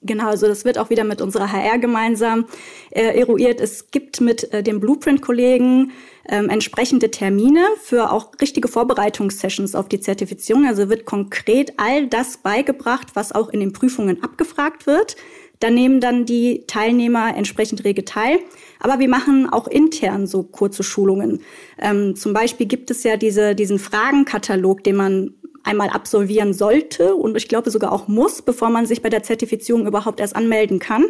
Genau, 0.01 0.27
also 0.27 0.47
das 0.47 0.63
wird 0.63 0.77
auch 0.77 0.91
wieder 0.91 1.03
mit 1.03 1.21
unserer 1.21 1.51
HR 1.51 1.79
gemeinsam 1.79 2.45
äh, 2.91 3.17
eruiert. 3.17 3.59
Es 3.59 3.89
gibt 3.89 4.21
mit 4.21 4.53
äh, 4.53 4.61
den 4.61 4.79
Blueprint-Kollegen 4.79 5.91
ähm, 6.29 6.49
entsprechende 6.49 7.09
Termine 7.09 7.65
für 7.81 8.11
auch 8.11 8.31
richtige 8.39 8.67
Vorbereitungssessions 8.67 9.73
auf 9.73 9.89
die 9.89 9.99
Zertifizierung. 9.99 10.67
Also 10.67 10.89
wird 10.89 11.05
konkret 11.05 11.73
all 11.77 12.05
das 12.05 12.37
beigebracht, 12.37 13.07
was 13.15 13.31
auch 13.31 13.49
in 13.49 13.59
den 13.59 13.73
Prüfungen 13.73 14.23
abgefragt 14.23 14.85
wird. 14.85 15.15
Da 15.59 15.71
nehmen 15.71 15.99
dann 15.99 16.25
die 16.25 16.65
Teilnehmer 16.67 17.35
entsprechend 17.35 17.83
rege 17.83 18.05
teil. 18.05 18.37
Aber 18.79 18.99
wir 18.99 19.09
machen 19.09 19.49
auch 19.49 19.67
intern 19.67 20.27
so 20.27 20.43
kurze 20.43 20.83
Schulungen. 20.83 21.41
Ähm, 21.79 22.15
zum 22.15 22.33
Beispiel 22.33 22.67
gibt 22.67 22.91
es 22.91 23.03
ja 23.03 23.17
diese, 23.17 23.55
diesen 23.55 23.79
Fragenkatalog, 23.79 24.83
den 24.83 24.95
man 24.95 25.33
einmal 25.67 25.89
absolvieren 25.89 26.53
sollte 26.53 27.13
und 27.13 27.35
ich 27.35 27.49
glaube 27.49 27.69
sogar 27.69 27.91
auch 27.91 28.07
muss, 28.07 28.41
bevor 28.41 28.69
man 28.69 28.85
sich 28.85 29.01
bei 29.01 29.09
der 29.09 29.23
Zertifizierung 29.23 29.85
überhaupt 29.85 30.21
erst 30.21 30.35
anmelden 30.35 30.79
kann. 30.79 31.05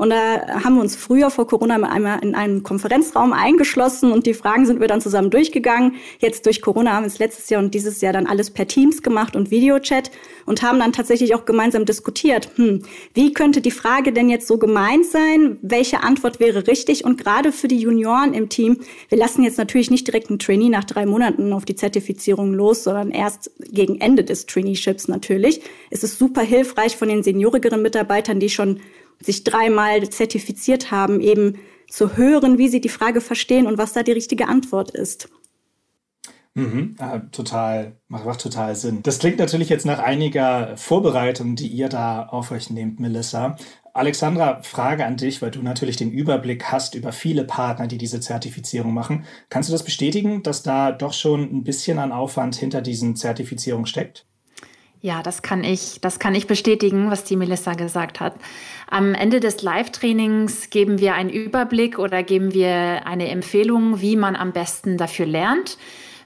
Und 0.00 0.08
da 0.08 0.64
haben 0.64 0.76
wir 0.76 0.80
uns 0.80 0.96
früher 0.96 1.28
vor 1.28 1.46
Corona 1.46 1.74
einmal 1.74 2.20
in 2.22 2.34
einen 2.34 2.62
Konferenzraum 2.62 3.34
eingeschlossen 3.34 4.12
und 4.12 4.24
die 4.24 4.32
Fragen 4.32 4.64
sind 4.64 4.80
wir 4.80 4.88
dann 4.88 5.02
zusammen 5.02 5.28
durchgegangen. 5.28 5.96
Jetzt 6.20 6.46
durch 6.46 6.62
Corona 6.62 6.94
haben 6.94 7.02
wir 7.02 7.08
es 7.08 7.18
letztes 7.18 7.50
Jahr 7.50 7.62
und 7.62 7.74
dieses 7.74 8.00
Jahr 8.00 8.14
dann 8.14 8.26
alles 8.26 8.50
per 8.50 8.66
Teams 8.66 9.02
gemacht 9.02 9.36
und 9.36 9.50
Videochat 9.50 10.10
und 10.46 10.62
haben 10.62 10.78
dann 10.78 10.94
tatsächlich 10.94 11.34
auch 11.34 11.44
gemeinsam 11.44 11.84
diskutiert, 11.84 12.48
hm, 12.54 12.82
wie 13.12 13.34
könnte 13.34 13.60
die 13.60 13.70
Frage 13.70 14.14
denn 14.14 14.30
jetzt 14.30 14.46
so 14.46 14.56
gemeint 14.56 15.04
sein? 15.04 15.58
Welche 15.60 16.02
Antwort 16.02 16.40
wäre 16.40 16.66
richtig? 16.66 17.04
Und 17.04 17.22
gerade 17.22 17.52
für 17.52 17.68
die 17.68 17.80
Junioren 17.80 18.32
im 18.32 18.48
Team, 18.48 18.78
wir 19.10 19.18
lassen 19.18 19.42
jetzt 19.42 19.58
natürlich 19.58 19.90
nicht 19.90 20.06
direkt 20.06 20.30
einen 20.30 20.38
Trainee 20.38 20.70
nach 20.70 20.84
drei 20.84 21.04
Monaten 21.04 21.52
auf 21.52 21.66
die 21.66 21.74
Zertifizierung 21.74 22.54
los, 22.54 22.84
sondern 22.84 23.10
erst 23.10 23.50
gegen 23.70 24.00
Ende 24.00 24.24
des 24.24 24.46
Traineeships 24.46 25.08
natürlich. 25.08 25.60
Es 25.90 26.02
ist 26.02 26.18
super 26.18 26.40
hilfreich 26.40 26.96
von 26.96 27.08
den 27.08 27.22
seniorigeren 27.22 27.82
Mitarbeitern, 27.82 28.40
die 28.40 28.48
schon 28.48 28.80
sich 29.20 29.44
dreimal 29.44 30.08
zertifiziert 30.08 30.90
haben, 30.90 31.20
eben 31.20 31.58
zu 31.88 32.16
hören, 32.16 32.58
wie 32.58 32.68
sie 32.68 32.80
die 32.80 32.88
Frage 32.88 33.20
verstehen 33.20 33.66
und 33.66 33.78
was 33.78 33.92
da 33.92 34.02
die 34.02 34.12
richtige 34.12 34.48
Antwort 34.48 34.90
ist. 34.90 35.28
Mhm, 36.54 36.96
ja, 36.98 37.20
total, 37.30 37.96
macht, 38.08 38.24
macht 38.24 38.40
total 38.40 38.74
Sinn. 38.74 39.02
Das 39.02 39.20
klingt 39.20 39.38
natürlich 39.38 39.68
jetzt 39.68 39.86
nach 39.86 40.00
einiger 40.00 40.76
Vorbereitung, 40.76 41.54
die 41.54 41.68
ihr 41.68 41.88
da 41.88 42.26
auf 42.26 42.50
euch 42.50 42.70
nehmt, 42.70 42.98
Melissa. 42.98 43.56
Alexandra, 43.92 44.62
Frage 44.62 45.04
an 45.04 45.16
dich, 45.16 45.42
weil 45.42 45.50
du 45.50 45.62
natürlich 45.62 45.96
den 45.96 46.10
Überblick 46.10 46.64
hast 46.64 46.94
über 46.94 47.12
viele 47.12 47.44
Partner, 47.44 47.86
die 47.86 47.98
diese 47.98 48.20
Zertifizierung 48.20 48.94
machen. 48.94 49.24
Kannst 49.48 49.68
du 49.68 49.72
das 49.72 49.84
bestätigen, 49.84 50.42
dass 50.42 50.62
da 50.62 50.92
doch 50.92 51.12
schon 51.12 51.42
ein 51.42 51.64
bisschen 51.64 51.98
an 51.98 52.12
Aufwand 52.12 52.56
hinter 52.56 52.82
diesen 52.82 53.16
Zertifizierungen 53.16 53.86
steckt? 53.86 54.26
Ja, 55.02 55.22
das 55.22 55.40
kann 55.40 55.64
ich, 55.64 55.98
das 56.02 56.18
kann 56.18 56.34
ich 56.34 56.46
bestätigen, 56.46 57.10
was 57.10 57.24
die 57.24 57.36
Melissa 57.36 57.72
gesagt 57.72 58.20
hat. 58.20 58.34
Am 58.86 59.14
Ende 59.14 59.40
des 59.40 59.62
Live-Trainings 59.62 60.68
geben 60.68 60.98
wir 60.98 61.14
einen 61.14 61.30
Überblick 61.30 61.98
oder 61.98 62.22
geben 62.22 62.52
wir 62.52 63.06
eine 63.06 63.28
Empfehlung, 63.28 64.02
wie 64.02 64.16
man 64.16 64.36
am 64.36 64.52
besten 64.52 64.98
dafür 64.98 65.24
lernt. 65.24 65.78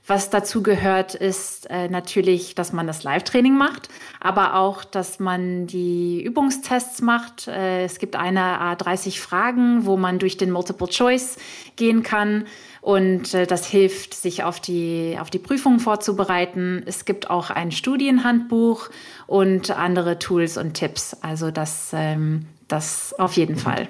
Was 0.06 0.28
dazu 0.28 0.62
gehört, 0.62 1.14
ist 1.14 1.70
äh, 1.70 1.88
natürlich, 1.88 2.54
dass 2.54 2.74
man 2.74 2.86
das 2.86 3.04
Live-Training 3.04 3.56
macht, 3.56 3.88
aber 4.20 4.54
auch, 4.56 4.84
dass 4.84 5.18
man 5.18 5.66
die 5.66 6.22
Übungstests 6.22 7.00
macht. 7.00 7.48
Äh, 7.48 7.84
es 7.84 7.98
gibt 7.98 8.14
eine 8.14 8.42
Art 8.60 8.84
30 8.84 9.20
Fragen, 9.20 9.86
wo 9.86 9.96
man 9.96 10.18
durch 10.18 10.36
den 10.36 10.50
Multiple 10.50 10.88
Choice 10.88 11.38
gehen 11.76 12.02
kann. 12.02 12.46
Und 12.84 13.32
äh, 13.32 13.46
das 13.46 13.66
hilft, 13.66 14.12
sich 14.12 14.42
auf 14.44 14.60
die, 14.60 15.16
auf 15.18 15.30
die 15.30 15.38
Prüfung 15.38 15.78
vorzubereiten. 15.80 16.82
Es 16.84 17.06
gibt 17.06 17.30
auch 17.30 17.48
ein 17.48 17.72
Studienhandbuch 17.72 18.90
und 19.26 19.70
andere 19.70 20.18
Tools 20.18 20.58
und 20.58 20.74
Tipps. 20.74 21.16
Also 21.22 21.50
das, 21.50 21.92
ähm, 21.94 22.44
das 22.68 23.14
auf 23.18 23.38
jeden 23.38 23.56
Fall. 23.56 23.88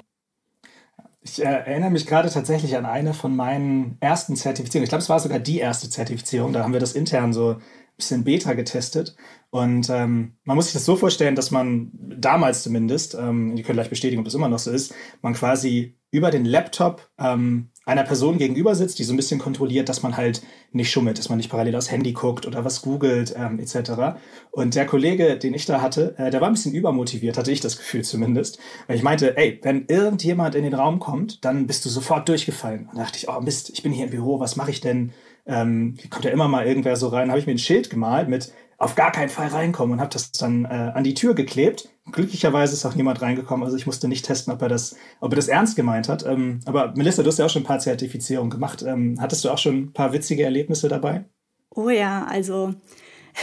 Ich 1.19 1.43
äh, 1.43 1.45
erinnere 1.45 1.89
mich 1.89 2.07
gerade 2.07 2.29
tatsächlich 2.29 2.77
an 2.77 2.85
eine 2.85 3.13
von 3.13 3.35
meinen 3.35 3.97
ersten 3.99 4.37
Zertifizierungen. 4.37 4.85
Ich 4.85 4.89
glaube, 4.91 5.01
es 5.01 5.09
war 5.09 5.19
sogar 5.19 5.39
die 5.39 5.59
erste 5.59 5.89
Zertifizierung. 5.89 6.53
Da 6.53 6.63
haben 6.63 6.71
wir 6.71 6.79
das 6.79 6.93
intern 6.93 7.33
so 7.33 7.55
ein 7.55 7.61
bisschen 7.97 8.23
Beta 8.23 8.53
getestet. 8.53 9.17
Und 9.49 9.89
ähm, 9.89 10.37
man 10.45 10.55
muss 10.55 10.67
sich 10.67 10.73
das 10.73 10.85
so 10.85 10.95
vorstellen, 10.95 11.35
dass 11.35 11.51
man 11.51 11.91
damals 12.17 12.63
zumindest, 12.63 13.13
ähm, 13.15 13.57
ihr 13.57 13.63
könnt 13.65 13.75
gleich 13.75 13.89
bestätigen, 13.89 14.19
ob 14.19 14.25
das 14.25 14.35
immer 14.35 14.47
noch 14.47 14.59
so 14.59 14.71
ist, 14.71 14.95
man 15.21 15.33
quasi 15.33 15.97
über 16.11 16.31
den 16.31 16.45
Laptop 16.45 17.09
ähm, 17.19 17.71
einer 17.85 18.03
Person 18.03 18.39
gegenüber 18.39 18.73
sitzt, 18.73 18.97
die 18.97 19.03
so 19.03 19.13
ein 19.13 19.17
bisschen 19.17 19.39
kontrolliert, 19.39 19.89
dass 19.89 20.01
man 20.01 20.17
halt 20.17 20.41
nicht 20.71 20.91
schummelt, 20.91 21.19
dass 21.19 21.29
man 21.29 21.37
nicht 21.37 21.49
parallel 21.49 21.75
aufs 21.75 21.91
Handy 21.91 22.13
guckt 22.13 22.47
oder 22.47 22.65
was 22.65 22.81
googelt 22.81 23.35
ähm, 23.37 23.59
etc. 23.59 24.17
Und 24.51 24.73
der 24.73 24.87
Kollege, 24.87 25.37
den 25.37 25.53
ich 25.53 25.65
da 25.65 25.81
hatte, 25.81 26.15
äh, 26.17 26.31
der 26.31 26.41
war 26.41 26.47
ein 26.47 26.53
bisschen 26.53 26.73
übermotiviert, 26.73 27.37
hatte 27.37 27.51
ich 27.51 27.61
das 27.61 27.77
Gefühl 27.77 28.03
zumindest. 28.03 28.57
Weil 28.87 28.97
ich 28.97 29.03
meinte, 29.03 29.37
ey, 29.37 29.59
wenn 29.61 29.85
irgendjemand 29.87 30.55
in 30.55 30.63
den 30.63 30.73
Raum 30.73 30.99
kommt, 30.99 31.45
dann 31.45 31.67
bist 31.67 31.85
du 31.85 31.89
sofort 31.89 32.27
durchgefallen. 32.27 32.89
Und 32.89 32.97
da 32.97 33.03
dachte 33.03 33.19
ich, 33.19 33.29
oh 33.29 33.39
Mist, 33.39 33.69
ich 33.69 33.83
bin 33.83 33.91
hier 33.91 34.05
im 34.05 34.11
Büro, 34.11 34.39
was 34.39 34.55
mache 34.55 34.71
ich 34.71 34.81
denn? 34.81 35.11
Ähm, 35.47 35.95
kommt 36.09 36.25
ja 36.25 36.31
immer 36.31 36.47
mal 36.47 36.65
irgendwer 36.65 36.95
so 36.95 37.07
rein, 37.09 37.29
habe 37.29 37.39
ich 37.39 37.45
mir 37.45 37.53
ein 37.53 37.59
Schild 37.59 37.91
gemalt 37.91 38.29
mit 38.29 38.51
auf 38.77 38.95
gar 38.95 39.11
keinen 39.11 39.29
Fall 39.29 39.47
reinkommen 39.47 39.93
und 39.93 39.99
habe 40.01 40.11
das 40.11 40.31
dann 40.31 40.65
äh, 40.65 40.91
an 40.93 41.03
die 41.03 41.13
Tür 41.13 41.33
geklebt. 41.33 41.89
Glücklicherweise 42.11 42.73
ist 42.73 42.85
auch 42.85 42.95
niemand 42.95 43.21
reingekommen, 43.21 43.63
also 43.63 43.77
ich 43.77 43.85
musste 43.85 44.07
nicht 44.07 44.25
testen, 44.25 44.53
ob 44.53 44.61
er 44.61 44.69
das, 44.69 44.95
ob 45.21 45.31
er 45.31 45.37
das 45.37 45.47
ernst 45.47 45.75
gemeint 45.75 46.09
hat. 46.09 46.25
Ähm, 46.25 46.59
aber 46.65 46.93
Melissa, 46.95 47.23
du 47.23 47.29
hast 47.29 47.39
ja 47.39 47.45
auch 47.45 47.49
schon 47.49 47.63
ein 47.63 47.67
paar 47.67 47.79
Zertifizierungen 47.79 48.49
gemacht. 48.49 48.83
Ähm, 48.83 49.17
hattest 49.19 49.43
du 49.45 49.49
auch 49.49 49.57
schon 49.57 49.75
ein 49.75 49.93
paar 49.93 50.13
witzige 50.13 50.43
Erlebnisse 50.43 50.87
dabei? 50.87 51.25
Oh 51.71 51.89
ja, 51.89 52.25
also 52.25 52.73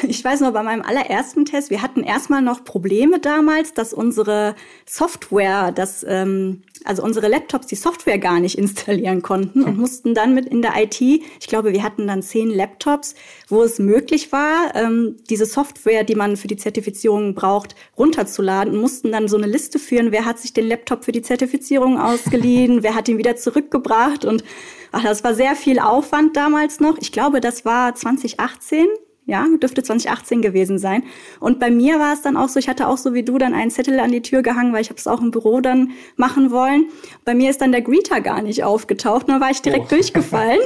ich 0.09 0.25
weiß 0.25 0.41
noch, 0.41 0.53
bei 0.53 0.63
meinem 0.63 0.83
allerersten 0.83 1.45
Test, 1.45 1.71
wir 1.71 1.83
hatten 1.83 2.03
erstmal 2.03 2.43
noch 2.43 2.65
Probleme 2.65 3.19
damals, 3.19 3.75
dass 3.75 3.93
unsere 3.93 4.55
Software, 4.87 5.73
das, 5.73 6.05
ähm, 6.09 6.63
also 6.85 7.03
unsere 7.03 7.29
Laptops 7.29 7.67
die 7.67 7.77
Software 7.77 8.19
gar 8.19 8.41
nicht 8.41 8.57
installieren 8.59 9.23
konnten 9.23 9.63
und 9.63 9.79
mussten 9.79 10.15
dann 10.15 10.35
mit 10.35 10.47
in 10.47 10.63
der 10.63 10.73
IT, 10.77 11.01
ich 11.01 11.47
glaube, 11.47 11.73
wir 11.73 11.83
hatten 11.83 12.07
dann 12.07 12.23
zehn 12.23 12.51
Laptops, 12.51 13.15
wo 13.49 13.63
es 13.63 13.79
möglich 13.79 14.33
war, 14.33 14.75
ähm, 14.75 15.17
diese 15.29 15.47
Software, 15.47 16.05
die 16.05 16.15
man 16.15 16.37
für 16.37 16.49
die 16.49 16.57
Zertifizierung 16.57 17.35
braucht, 17.35 17.75
runterzuladen 17.99 18.75
und 18.75 18.81
mussten 18.81 19.13
dann 19.13 19.29
so 19.29 19.37
eine 19.37 19.47
Liste 19.47 19.79
führen, 19.79 20.11
wer 20.11 20.25
hat 20.25 20.39
sich 20.39 20.53
den 20.53 20.69
Laptop 20.69 21.05
für 21.05 21.13
die 21.13 21.23
Zertifizierung 21.23 22.01
ausgeliehen, 22.01 22.83
wer 22.83 22.95
hat 22.95 23.09
ihn 23.09 23.19
wieder 23.19 23.37
zurückgebracht 23.37 24.25
und 24.25 24.43
ach, 24.91 25.03
das 25.03 25.23
war 25.23 25.35
sehr 25.35 25.55
viel 25.55 25.79
Aufwand 25.79 26.37
damals 26.37 26.81
noch. 26.81 26.99
Ich 26.99 27.13
glaube, 27.13 27.41
das 27.41 27.65
war 27.65 27.95
2018 27.95 28.87
ja, 29.25 29.47
dürfte 29.61 29.83
2018 29.83 30.43
gewesen 30.43 30.79
sein. 30.79 31.05
Und 31.39 31.61
bei 31.61 31.71
mir 31.71 32.01
war 32.01 32.13
es 32.13 32.23
dann 32.23 32.37
auch 32.37 32.49
so, 32.49 32.59
ich 32.59 32.69
hatte 32.69 32.89
auch 32.89 32.97
so 32.97 33.15
wie 33.15 33.23
du 33.23 33.39
dann 33.39 33.55
einen 33.55 33.71
Zettel 33.71 34.01
an 34.01 34.11
die 34.11 34.21
Tür 34.21 34.43
gehangen, 34.43 34.73
weil 34.73 34.81
ich 34.81 34.91
habe 34.91 34.99
es 34.99 35.07
auch 35.07 35.21
im 35.21 35.31
Büro 35.31 35.61
dann 35.61 35.93
machen 36.17 36.51
wollen. 36.51 36.87
Bei 37.25 37.35
mir 37.35 37.51
ist 37.51 37.61
dann 37.61 37.71
der 37.71 37.83
Greeter 37.83 38.21
gar 38.21 38.43
nicht 38.43 38.65
aufgetaucht, 38.65 39.29
dann 39.29 39.41
war 39.41 39.51
ich 39.51 39.63
direkt 39.63 39.87
oh. 39.87 39.95
durchgefallen. 39.95 40.59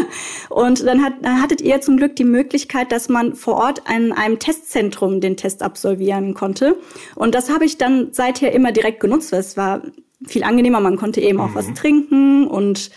und 0.50 0.84
dann, 0.84 1.02
hat, 1.02 1.14
dann 1.22 1.40
hattet 1.40 1.62
ihr 1.62 1.80
zum 1.80 1.96
Glück 1.96 2.14
die 2.16 2.24
Möglichkeit, 2.24 2.92
dass 2.92 3.08
man 3.08 3.34
vor 3.34 3.54
Ort 3.54 3.88
an 3.88 4.12
einem 4.12 4.38
Testzentrum 4.38 5.20
den 5.22 5.38
Test 5.38 5.62
absolvieren 5.62 6.34
konnte. 6.34 6.76
Und 7.14 7.34
das 7.34 7.50
habe 7.50 7.64
ich 7.64 7.78
dann 7.78 8.08
seither 8.12 8.52
immer 8.52 8.72
direkt 8.72 9.00
genutzt, 9.00 9.32
weil 9.32 9.40
es 9.40 9.56
war 9.56 9.82
viel 10.26 10.44
angenehmer, 10.44 10.80
man 10.80 10.96
konnte 10.96 11.20
eben 11.20 11.40
auch 11.40 11.48
mhm. 11.48 11.54
was 11.54 11.72
trinken 11.74 12.46
und 12.46 12.90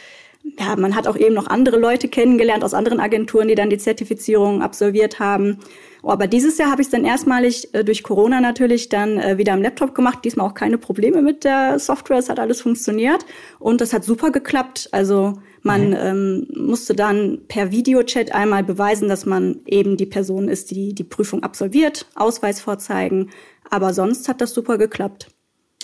ja, 0.60 0.76
man 0.76 0.96
hat 0.96 1.08
auch 1.08 1.18
eben 1.18 1.34
noch 1.34 1.48
andere 1.48 1.78
Leute 1.78 2.08
kennengelernt 2.08 2.64
aus 2.64 2.76
anderen 2.76 3.00
Agenturen, 3.00 3.48
die 3.48 3.56
dann 3.56 3.72
die 3.72 3.80
Zertifizierung 3.80 4.62
absolviert 4.62 5.20
haben. 5.20 5.58
Oh, 6.04 6.12
aber 6.12 6.28
dieses 6.28 6.60
Jahr 6.60 6.70
habe 6.70 6.84
ich 6.84 6.88
es 6.88 6.92
dann 6.92 7.04
erstmalig 7.04 7.74
äh, 7.74 7.84
durch 7.84 8.04
Corona 8.04 8.40
natürlich 8.42 8.90
dann 8.90 9.18
äh, 9.18 9.40
wieder 9.40 9.54
am 9.54 9.64
Laptop 9.64 9.96
gemacht. 9.96 10.20
Diesmal 10.24 10.46
auch 10.48 10.54
keine 10.54 10.78
Probleme 10.78 11.24
mit 11.24 11.44
der 11.44 11.80
Software. 11.80 12.20
Es 12.20 12.30
hat 12.30 12.40
alles 12.40 12.62
funktioniert 12.62 13.26
und 13.58 13.82
das 13.82 13.92
hat 13.92 14.04
super 14.04 14.32
geklappt. 14.32 14.88
Also 14.92 15.34
man 15.64 15.90
mhm. 15.90 15.98
ähm, 16.00 16.48
musste 16.54 16.94
dann 16.94 17.40
per 17.48 17.72
Videochat 17.72 18.32
einmal 18.32 18.64
beweisen, 18.64 19.10
dass 19.10 19.26
man 19.26 19.62
eben 19.66 19.98
die 19.98 20.06
Person 20.06 20.48
ist, 20.48 20.70
die 20.70 20.94
die 20.94 21.04
Prüfung 21.04 21.42
absolviert, 21.42 22.06
Ausweis 22.14 22.62
vorzeigen. 22.62 23.32
Aber 23.72 23.96
sonst 23.96 24.30
hat 24.30 24.42
das 24.42 24.54
super 24.54 24.78
geklappt. 24.78 25.35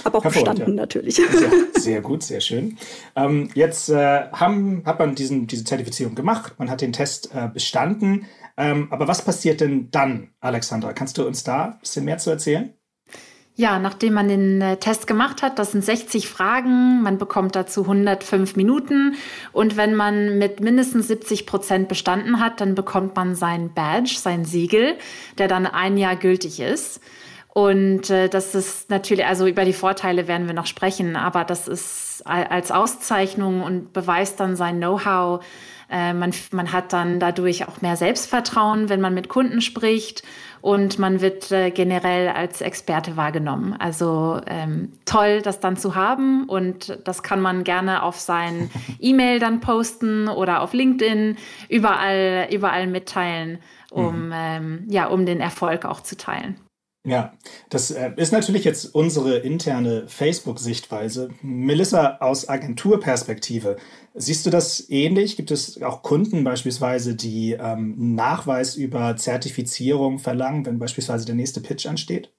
Aber 0.03 0.20
auch 0.20 0.24
bestanden 0.24 0.70
ja. 0.70 0.75
natürlich. 0.75 1.15
Sehr, 1.15 1.27
sehr, 1.74 2.01
gut, 2.01 2.24
sehr 2.24 2.41
schön. 2.41 2.77
Ähm, 3.15 3.50
jetzt 3.53 3.89
äh, 3.89 4.29
haben, 4.31 4.84
hat 4.86 5.00
man 5.00 5.15
diesen, 5.15 5.48
diese 5.48 5.63
Zertifizierung 5.63 6.15
gemacht, 6.15 6.53
man 6.58 6.70
hat 6.70 6.81
den 6.81 6.93
Test 6.93 7.31
äh, 7.34 7.48
bestanden. 7.48 8.25
Ähm, 8.58 8.88
aber 8.91 9.08
was 9.08 9.24
passiert 9.24 9.62
denn 9.62 9.89
dann, 9.91 10.29
Alexandra? 10.39 10.93
Kannst 10.93 11.17
du 11.17 11.25
uns 11.25 11.43
da 11.43 11.65
ein 11.65 11.79
bisschen 11.79 12.05
mehr 12.05 12.17
zu 12.17 12.29
erzählen? 12.29 12.74
Ja, 13.55 13.79
nachdem 13.79 14.13
man 14.13 14.29
den 14.29 14.62
äh, 14.62 14.77
Test 14.77 15.08
gemacht 15.08 15.41
hat, 15.41 15.60
das 15.60 15.74
sind 15.74 15.84
60 15.84 16.29
Fragen, 16.29 17.01
man 17.03 17.17
bekommt 17.17 17.55
dazu 17.55 17.81
105 17.81 18.55
Minuten 18.55 19.15
und 19.51 19.75
wenn 19.75 19.93
man 19.93 20.38
mit 20.38 20.62
mindestens 20.62 21.08
70 21.10 21.46
Prozent 21.46 21.88
bestanden 21.89 22.39
hat, 22.39 22.62
dann 22.62 22.75
bekommt 22.75 23.15
man 23.15 23.36
sein 23.36 23.74
Badge, 23.74 24.15
sein 24.17 24.46
Siegel, 24.46 24.96
der 25.38 25.50
dann 25.50 25.67
ein 25.67 25.98
Jahr 25.98 26.15
gültig 26.15 26.62
ist. 26.62 27.01
Und 27.53 28.10
äh, 28.10 28.29
das 28.29 28.55
ist 28.55 28.89
natürlich, 28.89 29.25
also 29.25 29.46
über 29.46 29.65
die 29.65 29.74
Vorteile 29.74 30.27
werden 30.27 30.48
wir 30.48 30.53
noch 30.53 30.67
sprechen, 30.67 31.17
aber 31.17 31.43
das 31.43 31.67
ist 31.67 32.24
als 32.25 32.72
Auszeichnung 32.72 33.62
und 33.62 33.93
beweist 33.93 34.39
dann 34.39 34.55
sein 34.55 34.77
Know-how. 34.77 35.43
Äh, 35.89 36.13
man, 36.13 36.34
man 36.51 36.72
hat 36.72 36.93
dann 36.93 37.20
dadurch 37.20 37.67
auch 37.67 37.81
mehr 37.81 37.98
Selbstvertrauen, 37.98 38.88
wenn 38.88 39.01
man 39.01 39.13
mit 39.13 39.27
Kunden 39.27 39.60
spricht 39.60 40.24
und 40.62 40.98
man 40.98 41.20
wird 41.20 41.51
äh, 41.51 41.72
generell 41.72 42.29
als 42.29 42.62
Experte 42.62 43.17
wahrgenommen. 43.17 43.75
Also 43.77 44.39
ähm, 44.48 44.93
toll, 45.03 45.41
das 45.41 45.60
dann 45.60 45.75
zu 45.75 45.96
haben 45.96 46.48
und 46.48 47.00
das 47.03 47.22
kann 47.22 47.41
man 47.41 47.65
gerne 47.65 48.03
auf 48.03 48.17
sein 48.17 48.70
E-Mail 49.00 49.39
dann 49.39 49.60
posten 49.60 50.29
oder 50.29 50.62
auf 50.62 50.72
LinkedIn 50.72 51.36
überall, 51.67 52.48
überall 52.50 52.88
mitteilen, 52.88 53.60
um, 53.89 54.27
mhm. 54.27 54.34
ähm, 54.34 54.86
ja, 54.88 55.08
um 55.08 55.25
den 55.25 55.41
Erfolg 55.41 55.84
auch 55.84 56.00
zu 56.00 56.15
teilen. 56.15 56.55
Ja, 57.03 57.34
das 57.70 57.89
äh, 57.89 58.12
ist 58.17 58.31
natürlich 58.31 58.63
jetzt 58.63 58.93
unsere 58.93 59.38
interne 59.38 60.08
Facebook-Sichtweise. 60.08 61.29
Melissa, 61.41 62.17
aus 62.20 62.48
Agenturperspektive, 62.48 63.77
siehst 64.13 64.46
du 64.46 64.51
das 64.51 64.88
ähnlich? 64.88 65.36
Gibt 65.36 65.50
es 65.50 65.81
auch 65.81 66.03
Kunden 66.03 66.43
beispielsweise, 66.43 67.15
die 67.15 67.53
ähm, 67.53 68.13
Nachweis 68.13 68.75
über 68.75 69.17
Zertifizierung 69.17 70.20
verlangen, 70.20 70.63
wenn 70.67 70.77
beispielsweise 70.77 71.25
der 71.25 71.33
nächste 71.33 71.59
Pitch 71.59 71.87
ansteht? 71.87 72.31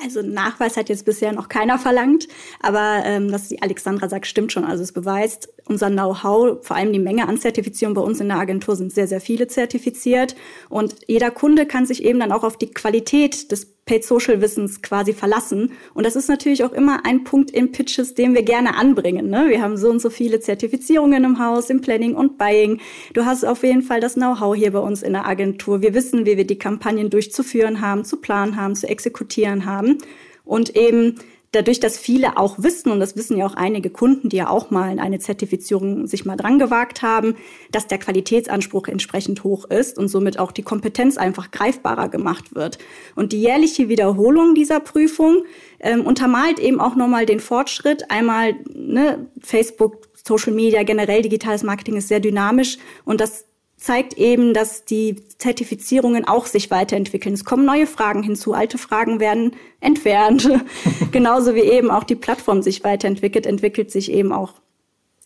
Also 0.00 0.22
Nachweis 0.22 0.76
hat 0.76 0.88
jetzt 0.88 1.04
bisher 1.04 1.32
noch 1.32 1.48
keiner 1.48 1.78
verlangt, 1.78 2.28
aber 2.60 3.02
ähm, 3.04 3.32
was 3.32 3.48
die 3.48 3.60
Alexandra 3.60 4.08
sagt, 4.08 4.26
stimmt 4.26 4.52
schon. 4.52 4.64
Also 4.64 4.84
es 4.84 4.92
beweist 4.92 5.48
unser 5.68 5.90
Know-how, 5.90 6.64
vor 6.64 6.76
allem 6.76 6.92
die 6.92 6.98
Menge 6.98 7.28
an 7.28 7.38
Zertifizierung 7.38 7.94
bei 7.94 8.00
uns 8.00 8.20
in 8.20 8.28
der 8.28 8.38
Agentur 8.38 8.76
sind 8.76 8.92
sehr, 8.92 9.08
sehr 9.08 9.20
viele 9.20 9.48
zertifiziert. 9.48 10.36
Und 10.68 10.94
jeder 11.06 11.30
Kunde 11.30 11.66
kann 11.66 11.86
sich 11.86 12.04
eben 12.04 12.20
dann 12.20 12.32
auch 12.32 12.44
auf 12.44 12.56
die 12.56 12.70
Qualität 12.70 13.50
des 13.50 13.76
Paid 13.84 14.04
Social 14.04 14.40
Wissens 14.40 14.82
quasi 14.82 15.12
verlassen. 15.12 15.72
Und 15.94 16.04
das 16.04 16.16
ist 16.16 16.28
natürlich 16.28 16.64
auch 16.64 16.72
immer 16.72 17.06
ein 17.06 17.22
Punkt 17.24 17.52
in 17.52 17.70
Pitches, 17.70 18.14
den 18.14 18.34
wir 18.34 18.42
gerne 18.42 18.76
anbringen. 18.76 19.28
Ne? 19.30 19.46
Wir 19.48 19.62
haben 19.62 19.76
so 19.76 19.90
und 19.90 20.00
so 20.00 20.10
viele 20.10 20.40
Zertifizierungen 20.40 21.22
im 21.22 21.38
Haus, 21.38 21.70
im 21.70 21.80
Planning 21.80 22.14
und 22.14 22.36
Buying. 22.36 22.80
Du 23.14 23.24
hast 23.24 23.44
auf 23.44 23.62
jeden 23.62 23.82
Fall 23.82 24.00
das 24.00 24.14
Know-how 24.14 24.56
hier 24.56 24.72
bei 24.72 24.80
uns 24.80 25.02
in 25.02 25.12
der 25.12 25.26
Agentur. 25.26 25.82
Wir 25.82 25.94
wissen, 25.94 26.26
wie 26.26 26.36
wir 26.36 26.46
die 26.46 26.58
Kampagnen 26.58 27.10
durchzuführen 27.10 27.80
haben, 27.80 28.04
zu 28.04 28.16
planen 28.16 28.56
haben, 28.56 28.74
zu 28.74 28.88
exekutieren 28.88 29.66
haben. 29.66 29.98
Und 30.44 30.76
eben 30.76 31.16
dadurch, 31.56 31.80
dass 31.80 31.98
viele 31.98 32.36
auch 32.36 32.56
wissen, 32.58 32.92
und 32.92 33.00
das 33.00 33.16
wissen 33.16 33.36
ja 33.36 33.46
auch 33.46 33.54
einige 33.54 33.90
Kunden, 33.90 34.28
die 34.28 34.36
ja 34.36 34.48
auch 34.48 34.70
mal 34.70 34.92
in 34.92 35.00
eine 35.00 35.18
Zertifizierung 35.18 36.06
sich 36.06 36.24
mal 36.24 36.36
dran 36.36 36.58
gewagt 36.58 37.02
haben, 37.02 37.34
dass 37.72 37.86
der 37.86 37.98
Qualitätsanspruch 37.98 38.88
entsprechend 38.88 39.42
hoch 39.42 39.64
ist 39.64 39.98
und 39.98 40.08
somit 40.08 40.38
auch 40.38 40.52
die 40.52 40.62
Kompetenz 40.62 41.16
einfach 41.16 41.50
greifbarer 41.50 42.08
gemacht 42.08 42.54
wird. 42.54 42.78
Und 43.14 43.32
die 43.32 43.40
jährliche 43.40 43.88
Wiederholung 43.88 44.54
dieser 44.54 44.80
Prüfung 44.80 45.44
ähm, 45.80 46.02
untermalt 46.02 46.58
eben 46.58 46.80
auch 46.80 46.94
nochmal 46.94 47.26
den 47.26 47.40
Fortschritt. 47.40 48.10
Einmal 48.10 48.54
ne, 48.72 49.26
Facebook, 49.40 50.08
Social 50.26 50.52
Media, 50.52 50.82
generell 50.82 51.22
digitales 51.22 51.62
Marketing 51.62 51.96
ist 51.96 52.08
sehr 52.08 52.20
dynamisch 52.20 52.78
und 53.04 53.20
das 53.20 53.45
zeigt 53.76 54.14
eben, 54.14 54.54
dass 54.54 54.84
die 54.84 55.16
Zertifizierungen 55.38 56.26
auch 56.26 56.46
sich 56.46 56.70
weiterentwickeln. 56.70 57.34
Es 57.34 57.44
kommen 57.44 57.64
neue 57.64 57.86
Fragen 57.86 58.22
hinzu, 58.22 58.54
alte 58.54 58.78
Fragen 58.78 59.20
werden 59.20 59.54
entfernt. 59.80 60.48
Genauso 61.12 61.54
wie 61.54 61.60
eben 61.60 61.90
auch 61.90 62.04
die 62.04 62.14
Plattform 62.14 62.62
sich 62.62 62.84
weiterentwickelt, 62.84 63.46
entwickelt 63.46 63.90
sich 63.90 64.10
eben 64.10 64.32
auch 64.32 64.54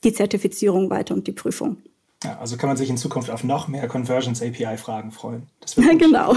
die 0.02 0.12
Zertifizierung 0.12 0.90
weiter 0.90 1.14
und 1.14 1.26
die 1.26 1.32
Prüfung. 1.32 1.76
Ja, 2.22 2.38
also 2.38 2.58
kann 2.58 2.68
man 2.68 2.76
sich 2.76 2.90
in 2.90 2.98
Zukunft 2.98 3.30
auf 3.30 3.44
noch 3.44 3.66
mehr 3.66 3.88
Conversions 3.88 4.42
API-Fragen 4.42 5.10
freuen. 5.10 5.48
genau. 5.98 6.34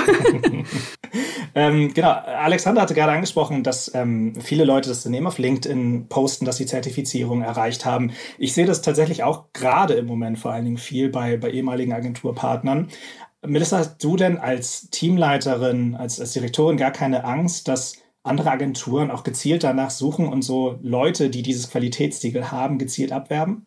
ähm, 1.55 1.93
genau. 1.93 2.09
Alexander 2.09 2.81
hatte 2.81 2.93
gerade 2.93 3.11
angesprochen, 3.11 3.63
dass 3.63 3.93
ähm, 3.93 4.33
viele 4.39 4.63
Leute 4.63 4.87
das 4.87 5.03
dann 5.03 5.13
eben 5.13 5.27
auf 5.27 5.39
LinkedIn 5.39 6.07
posten, 6.07 6.45
dass 6.45 6.55
sie 6.55 6.65
Zertifizierung 6.65 7.41
erreicht 7.41 7.83
haben. 7.83 8.11
Ich 8.37 8.53
sehe 8.53 8.65
das 8.65 8.81
tatsächlich 8.81 9.23
auch 9.23 9.51
gerade 9.51 9.95
im 9.95 10.05
Moment 10.05 10.39
vor 10.39 10.51
allen 10.53 10.63
Dingen 10.63 10.77
viel 10.77 11.09
bei, 11.09 11.35
bei 11.35 11.51
ehemaligen 11.51 11.91
Agenturpartnern. 11.91 12.87
Melissa, 13.45 13.79
hast 13.79 14.01
du 14.01 14.15
denn 14.15 14.37
als 14.37 14.89
Teamleiterin, 14.89 15.95
als, 15.95 16.17
als 16.21 16.31
Direktorin 16.31 16.77
gar 16.77 16.91
keine 16.91 17.25
Angst, 17.25 17.67
dass 17.67 17.97
andere 18.23 18.51
Agenturen 18.51 19.11
auch 19.11 19.25
gezielt 19.25 19.65
danach 19.65 19.89
suchen 19.89 20.27
und 20.29 20.43
so 20.43 20.79
Leute, 20.81 21.29
die 21.29 21.41
dieses 21.41 21.69
Qualitätssiegel 21.69 22.51
haben, 22.51 22.77
gezielt 22.77 23.11
abwerben? 23.11 23.65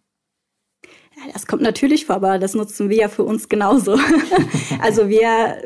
Das 1.33 1.47
kommt 1.47 1.63
natürlich 1.63 2.07
vor, 2.07 2.17
aber 2.17 2.39
das 2.39 2.55
nutzen 2.55 2.91
wir 2.91 2.97
ja 2.99 3.09
für 3.09 3.25
uns 3.25 3.49
genauso. 3.49 3.99
also 4.81 5.09
wir 5.09 5.57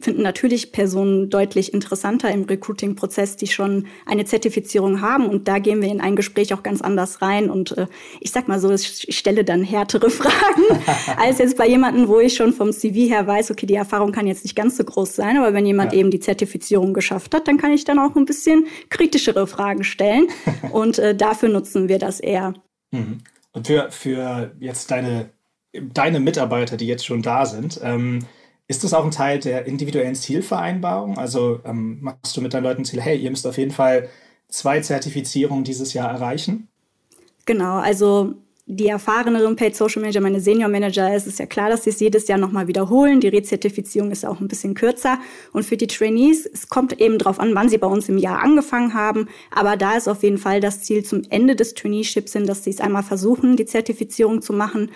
finden 0.00 0.22
natürlich 0.22 0.70
Personen 0.70 1.30
deutlich 1.30 1.72
interessanter 1.72 2.30
im 2.30 2.44
Recruiting-Prozess, 2.44 3.36
die 3.36 3.46
schon 3.46 3.86
eine 4.04 4.26
Zertifizierung 4.26 5.00
haben. 5.00 5.26
Und 5.26 5.48
da 5.48 5.58
gehen 5.58 5.80
wir 5.80 5.88
in 5.88 6.02
ein 6.02 6.14
Gespräch 6.14 6.52
auch 6.52 6.62
ganz 6.62 6.82
anders 6.82 7.22
rein. 7.22 7.48
Und 7.48 7.76
äh, 7.78 7.86
ich 8.20 8.32
sag 8.32 8.48
mal 8.48 8.60
so, 8.60 8.70
ich 8.70 9.16
stelle 9.16 9.44
dann 9.44 9.64
härtere 9.64 10.10
Fragen, 10.10 10.62
als 11.16 11.38
jetzt 11.38 11.56
bei 11.56 11.66
jemandem, 11.66 12.08
wo 12.08 12.20
ich 12.20 12.34
schon 12.34 12.52
vom 12.52 12.72
CV 12.72 13.08
her 13.08 13.26
weiß, 13.26 13.50
okay, 13.50 13.66
die 13.66 13.74
Erfahrung 13.74 14.12
kann 14.12 14.26
jetzt 14.26 14.44
nicht 14.44 14.56
ganz 14.56 14.76
so 14.76 14.84
groß 14.84 15.16
sein. 15.16 15.38
Aber 15.38 15.54
wenn 15.54 15.64
jemand 15.64 15.92
ja. 15.94 16.00
eben 16.00 16.10
die 16.10 16.20
Zertifizierung 16.20 16.92
geschafft 16.92 17.34
hat, 17.34 17.48
dann 17.48 17.56
kann 17.56 17.72
ich 17.72 17.84
dann 17.84 17.98
auch 17.98 18.14
ein 18.14 18.26
bisschen 18.26 18.66
kritischere 18.90 19.46
Fragen 19.46 19.84
stellen. 19.84 20.28
Und 20.70 20.98
äh, 20.98 21.14
dafür 21.14 21.48
nutzen 21.48 21.88
wir 21.88 21.98
das 21.98 22.20
eher. 22.20 22.52
Mhm. 22.90 23.20
Und 23.52 23.66
für, 23.66 23.90
für 23.90 24.54
jetzt 24.60 24.90
deine, 24.90 25.30
deine 25.72 26.20
Mitarbeiter, 26.20 26.76
die 26.76 26.86
jetzt 26.86 27.06
schon 27.06 27.22
da 27.22 27.46
sind, 27.46 27.80
ähm, 27.82 28.20
ist 28.66 28.84
das 28.84 28.92
auch 28.92 29.04
ein 29.04 29.10
Teil 29.10 29.38
der 29.38 29.66
individuellen 29.66 30.14
Zielvereinbarung? 30.14 31.16
Also 31.16 31.60
ähm, 31.64 31.98
machst 32.02 32.36
du 32.36 32.42
mit 32.42 32.52
deinen 32.52 32.64
Leuten 32.64 32.84
Ziel, 32.84 33.00
hey, 33.00 33.18
ihr 33.18 33.30
müsst 33.30 33.46
auf 33.46 33.56
jeden 33.56 33.70
Fall 33.70 34.08
zwei 34.48 34.80
Zertifizierungen 34.80 35.64
dieses 35.64 35.94
Jahr 35.94 36.10
erreichen? 36.10 36.68
Genau, 37.46 37.78
also 37.78 38.34
die 38.70 38.88
erfahreneren 38.88 39.56
Paid 39.56 39.74
Social 39.74 40.02
Manager, 40.02 40.20
meine 40.20 40.42
Senior 40.42 40.68
Manager, 40.68 41.10
es 41.14 41.26
ist 41.26 41.38
ja 41.38 41.46
klar, 41.46 41.70
dass 41.70 41.84
sie 41.84 41.90
es 41.90 42.00
jedes 42.00 42.28
Jahr 42.28 42.36
nochmal 42.36 42.68
wiederholen. 42.68 43.18
Die 43.18 43.28
Rezertifizierung 43.28 44.10
ist 44.10 44.26
auch 44.26 44.40
ein 44.40 44.48
bisschen 44.48 44.74
kürzer. 44.74 45.18
Und 45.54 45.64
für 45.64 45.78
die 45.78 45.86
Trainees, 45.86 46.44
es 46.44 46.68
kommt 46.68 47.00
eben 47.00 47.16
darauf 47.16 47.40
an, 47.40 47.54
wann 47.54 47.70
sie 47.70 47.78
bei 47.78 47.86
uns 47.86 48.10
im 48.10 48.18
Jahr 48.18 48.42
angefangen 48.42 48.92
haben. 48.92 49.28
Aber 49.50 49.78
da 49.78 49.96
ist 49.96 50.06
auf 50.06 50.22
jeden 50.22 50.36
Fall 50.36 50.60
das 50.60 50.82
Ziel 50.82 51.02
zum 51.02 51.22
Ende 51.30 51.56
des 51.56 51.72
Traineeships 51.72 52.32
sind, 52.32 52.46
dass 52.46 52.62
sie 52.62 52.70
es 52.70 52.80
einmal 52.80 53.02
versuchen, 53.02 53.56
die 53.56 53.64
Zertifizierung 53.64 54.42
zu 54.42 54.52
machen, 54.52 54.90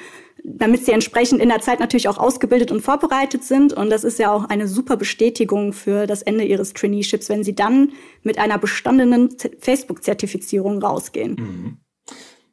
damit 0.44 0.84
sie 0.84 0.92
entsprechend 0.92 1.40
in 1.40 1.48
der 1.48 1.60
Zeit 1.60 1.80
natürlich 1.80 2.08
auch 2.08 2.18
ausgebildet 2.18 2.72
und 2.72 2.82
vorbereitet 2.82 3.42
sind. 3.42 3.72
Und 3.72 3.88
das 3.88 4.04
ist 4.04 4.18
ja 4.18 4.30
auch 4.32 4.44
eine 4.50 4.68
super 4.68 4.98
Bestätigung 4.98 5.72
für 5.72 6.06
das 6.06 6.20
Ende 6.20 6.44
ihres 6.44 6.74
Traineeships, 6.74 7.30
wenn 7.30 7.42
sie 7.42 7.54
dann 7.54 7.92
mit 8.22 8.36
einer 8.36 8.58
bestandenen 8.58 9.30
Facebook-Zertifizierung 9.60 10.82
rausgehen. 10.82 11.36
Mhm. 11.36 11.78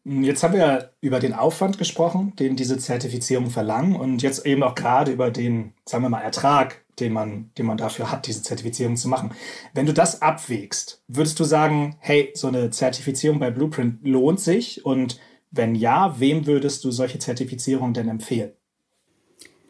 Jetzt 0.05 0.43
haben 0.43 0.53
wir 0.53 0.93
über 1.01 1.19
den 1.19 1.33
Aufwand 1.33 1.77
gesprochen, 1.77 2.33
den 2.37 2.55
diese 2.55 2.77
Zertifizierung 2.77 3.49
verlangen 3.49 3.95
und 3.95 4.21
jetzt 4.21 4.45
eben 4.45 4.63
auch 4.63 4.75
gerade 4.75 5.11
über 5.11 5.29
den, 5.29 5.73
sagen 5.85 6.03
wir 6.03 6.09
mal, 6.09 6.21
Ertrag, 6.21 6.83
den 6.99 7.13
man, 7.13 7.51
den 7.57 7.65
man 7.65 7.77
dafür 7.77 8.11
hat, 8.11 8.27
diese 8.27 8.41
Zertifizierung 8.41 8.95
zu 8.97 9.07
machen. 9.07 9.31
Wenn 9.73 9.85
du 9.85 9.93
das 9.93 10.21
abwägst, 10.21 11.03
würdest 11.07 11.39
du 11.39 11.43
sagen, 11.43 11.95
hey, 11.99 12.31
so 12.33 12.47
eine 12.47 12.69
Zertifizierung 12.71 13.39
bei 13.39 13.51
Blueprint 13.51 13.99
lohnt 14.03 14.39
sich 14.39 14.85
und 14.85 15.19
wenn 15.51 15.75
ja, 15.75 16.19
wem 16.19 16.45
würdest 16.45 16.83
du 16.83 16.91
solche 16.91 17.19
Zertifizierungen 17.19 17.93
denn 17.93 18.09
empfehlen? 18.09 18.51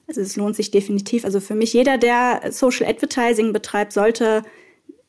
Also 0.07 0.21
es 0.21 0.35
lohnt 0.35 0.55
sich 0.55 0.71
definitiv. 0.71 1.23
Also 1.23 1.39
für 1.39 1.55
mich 1.55 1.73
jeder, 1.73 1.97
der 1.97 2.41
Social 2.51 2.87
Advertising 2.87 3.53
betreibt, 3.53 3.93
sollte 3.93 4.43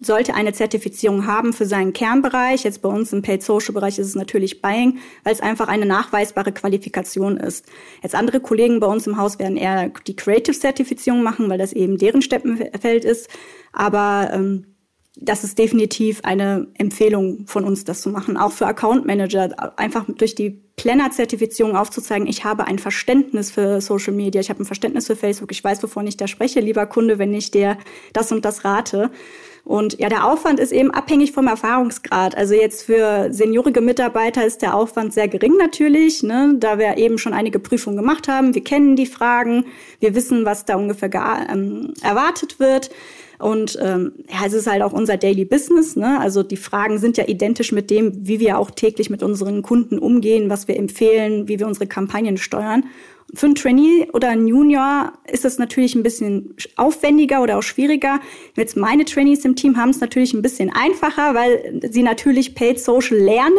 sollte 0.01 0.35
eine 0.35 0.53
Zertifizierung 0.53 1.27
haben 1.27 1.53
für 1.53 1.67
seinen 1.67 1.93
Kernbereich. 1.93 2.65
Jetzt 2.65 2.81
bei 2.81 2.89
uns 2.89 3.13
im 3.13 3.23
Paid 3.23 3.43
Social 3.43 3.75
Bereich 3.75 3.99
ist 3.99 4.09
es 4.09 4.15
natürlich 4.15 4.63
Buying, 4.63 4.99
weil 5.25 5.35
es 5.35 5.41
einfach 5.41 5.69
eine 5.69 5.85
nachweisbare 5.85 6.53
Qualifikation 6.53 7.37
ist. 7.37 7.67
Jetzt 8.03 8.15
andere 8.15 8.41
Kollegen 8.41 8.81
bei 8.81 8.87
uns 8.87 9.07
im 9.07 9.19
Haus 9.19 9.39
werden 9.39 9.59
eher 9.59 9.91
die 10.07 10.17
Creative 10.17 10.59
Zertifizierung 10.59 11.23
machen, 11.23 11.49
weil 11.51 11.59
das 11.59 11.75
eben 11.75 11.99
deren 11.99 12.23
Steppenfeld 12.23 13.05
ist. 13.05 13.29
Aber 13.73 14.31
ähm, 14.33 14.71
das 15.17 15.45
ist 15.45 15.59
definitiv 15.59 16.21
eine 16.23 16.69
Empfehlung 16.75 17.47
von 17.47 17.65
uns, 17.65 17.85
das 17.85 18.01
zu 18.01 18.09
machen. 18.09 18.39
Auch 18.39 18.53
für 18.53 18.67
Account 18.67 19.05
Manager, 19.07 19.79
einfach 19.79 20.07
durch 20.09 20.35
die 20.35 20.63
Planner-Zertifizierung 20.77 21.77
aufzuzeigen, 21.77 22.27
ich 22.27 22.45
habe 22.45 22.67
ein 22.67 22.79
Verständnis 22.79 23.51
für 23.51 23.83
Social 23.83 24.15
Media, 24.15 24.41
ich 24.41 24.49
habe 24.49 24.63
ein 24.63 24.67
Verständnis 24.67 25.09
für 25.09 25.17
Facebook, 25.17 25.53
ich 25.53 25.63
weiß, 25.63 25.83
wovon 25.83 26.07
ich 26.07 26.17
da 26.17 26.27
spreche, 26.27 26.61
lieber 26.61 26.87
Kunde, 26.87 27.19
wenn 27.19 27.35
ich 27.35 27.51
dir 27.51 27.77
das 28.15 28.33
und 28.33 28.47
das 28.47 28.65
rate. 28.65 29.11
Und 29.65 29.99
ja, 29.99 30.09
der 30.09 30.27
Aufwand 30.27 30.59
ist 30.59 30.73
eben 30.73 30.91
abhängig 30.91 31.33
vom 31.33 31.47
Erfahrungsgrad. 31.47 32.37
Also 32.37 32.55
jetzt 32.55 32.85
für 32.85 33.29
seniorige 33.33 33.81
Mitarbeiter 33.81 34.45
ist 34.45 34.63
der 34.63 34.75
Aufwand 34.75 35.13
sehr 35.13 35.29
gering 35.29 35.57
natürlich, 35.57 36.23
ne? 36.23 36.55
da 36.59 36.79
wir 36.79 36.97
eben 36.97 37.19
schon 37.19 37.35
einige 37.35 37.59
Prüfungen 37.59 37.97
gemacht 37.97 38.27
haben. 38.29 38.55
Wir 38.55 38.65
kennen 38.65 38.97
die 38.97 39.07
Fragen, 39.07 39.67
wir 40.01 40.15
wissen, 40.15 40.45
was 40.45 40.65
da 40.65 40.77
ungefähr 40.77 41.11
ähm, 41.51 41.93
erwartet 42.03 42.59
wird. 42.59 42.91
Und 43.39 43.79
ähm, 43.81 44.13
ja, 44.29 44.47
es 44.47 44.53
ist 44.53 44.67
halt 44.67 44.83
auch 44.83 44.93
unser 44.93 45.17
Daily 45.17 45.47
Business. 45.47 45.97
Ne? 45.97 46.21
Also 46.21 46.43
die 46.43 46.59
Fragen 46.59 46.99
sind 46.99 47.17
ja 47.17 47.27
identisch 47.27 47.73
mit 47.73 47.91
dem, 47.91 48.27
wie 48.27 48.39
wir 48.39 48.59
auch 48.59 48.71
täglich 48.71 49.09
mit 49.09 49.23
unseren 49.23 49.63
Kunden 49.63 49.99
umgehen, 49.99 50.51
was 50.51 50.69
wir 50.69 50.77
empfehlen, 50.77 51.49
wie 51.49 51.59
wir 51.59 51.67
unsere 51.67 51.87
Kampagnen 51.87 52.37
steuern. 52.37 52.85
Für 53.35 53.47
einen 53.47 53.55
Trainee 53.55 54.09
oder 54.13 54.31
einen 54.31 54.49
Junior 54.49 55.13
ist 55.31 55.45
es 55.45 55.59
natürlich 55.59 55.95
ein 55.95 56.03
bisschen 56.03 56.57
aufwendiger 56.77 57.43
oder 57.43 57.59
auch 57.59 57.63
schwieriger. 57.63 58.19
Jetzt 58.57 58.77
meine 58.77 59.05
Trainees 59.05 59.45
im 59.45 59.55
Team 59.55 59.77
haben 59.77 59.91
es 59.91 60.01
natürlich 60.01 60.35
ein 60.35 60.43
bisschen 60.43 60.71
einfacher, 60.75 61.35
weil 61.35 61.81
sie 61.91 62.03
natürlich 62.03 62.55
Paid 62.55 62.81
Social 62.81 63.19
lernen. 63.19 63.57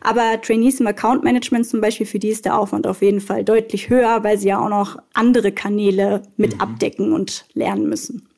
Aber 0.00 0.40
Trainees 0.40 0.80
im 0.80 0.86
Account 0.86 1.24
Management 1.24 1.66
zum 1.66 1.80
Beispiel, 1.80 2.06
für 2.06 2.18
die 2.18 2.30
ist 2.30 2.44
der 2.44 2.58
Aufwand 2.58 2.86
auf 2.86 3.02
jeden 3.02 3.20
Fall 3.20 3.44
deutlich 3.44 3.88
höher, 3.88 4.24
weil 4.24 4.38
sie 4.38 4.48
ja 4.48 4.60
auch 4.60 4.68
noch 4.68 4.96
andere 5.14 5.52
Kanäle 5.52 6.22
mit 6.36 6.54
mhm. 6.54 6.60
abdecken 6.60 7.12
und 7.12 7.44
lernen 7.54 7.88
müssen. 7.88 8.28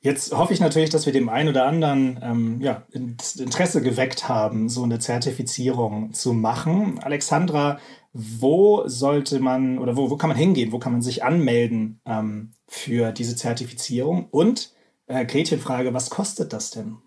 Jetzt 0.00 0.32
hoffe 0.32 0.52
ich 0.52 0.60
natürlich, 0.60 0.90
dass 0.90 1.06
wir 1.06 1.12
dem 1.12 1.28
einen 1.28 1.48
oder 1.48 1.66
anderen 1.66 2.20
ähm, 2.22 2.60
ja, 2.60 2.84
Interesse 2.92 3.82
geweckt 3.82 4.28
haben, 4.28 4.68
so 4.68 4.84
eine 4.84 5.00
Zertifizierung 5.00 6.12
zu 6.12 6.32
machen. 6.32 7.00
Alexandra, 7.02 7.80
wo 8.12 8.82
sollte 8.86 9.38
man 9.38 9.78
oder 9.78 9.96
wo, 9.96 10.10
wo 10.10 10.16
kann 10.16 10.28
man 10.28 10.36
hingehen? 10.36 10.72
Wo 10.72 10.78
kann 10.78 10.92
man 10.92 11.02
sich 11.02 11.24
anmelden 11.24 12.00
ähm, 12.06 12.52
für 12.66 13.12
diese 13.12 13.36
Zertifizierung? 13.36 14.28
Und 14.30 14.72
äh, 15.06 15.24
Gretchenfrage, 15.24 15.94
was 15.94 16.10
kostet 16.10 16.52
das 16.52 16.70
denn? 16.70 16.98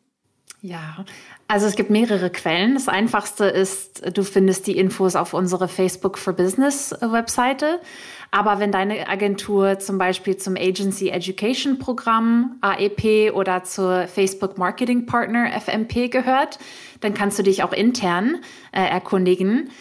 Ja, 0.63 1.05
also 1.47 1.65
es 1.65 1.75
gibt 1.75 1.89
mehrere 1.89 2.29
Quellen. 2.29 2.75
Das 2.75 2.87
einfachste 2.87 3.45
ist, 3.45 4.15
du 4.15 4.23
findest 4.23 4.67
die 4.67 4.77
Infos 4.77 5.15
auf 5.15 5.33
unserer 5.33 5.67
Facebook 5.67 6.19
for 6.19 6.33
Business 6.33 6.95
Webseite. 7.01 7.81
Aber 8.29 8.59
wenn 8.59 8.71
deine 8.71 9.09
Agentur 9.09 9.79
zum 9.79 9.97
Beispiel 9.97 10.37
zum 10.37 10.55
Agency 10.55 11.09
Education 11.09 11.79
Programm 11.79 12.57
AEP 12.61 13.33
oder 13.33 13.63
zur 13.63 14.07
Facebook 14.07 14.59
Marketing 14.59 15.07
Partner 15.07 15.51
FMP 15.59 16.09
gehört, 16.11 16.59
dann 16.99 17.15
kannst 17.15 17.39
du 17.39 17.43
dich 17.43 17.63
auch 17.63 17.73
intern 17.73 18.37
äh, 18.71 18.83
erkundigen. 18.85 19.71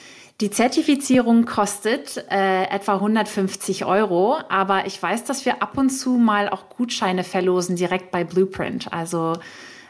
Die 0.41 0.51
Zertifizierung 0.51 1.45
kostet 1.45 2.25
äh, 2.31 2.65
etwa 2.65 2.95
150 2.95 3.85
Euro, 3.85 4.39
aber 4.49 4.87
ich 4.87 5.01
weiß, 5.03 5.25
dass 5.25 5.45
wir 5.45 5.63
ab 5.63 5.77
und 5.77 5.91
zu 5.91 6.13
mal 6.13 6.49
auch 6.49 6.71
Gutscheine 6.71 7.25
verlosen 7.25 7.77
direkt 7.77 8.11
bei 8.11 8.25
Blueprint. 8.25 8.91
Also 8.91 9.35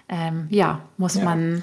ähm, 0.08 0.48
ja, 0.50 0.80
muss 0.96 1.14
ja. 1.14 1.24
man. 1.24 1.62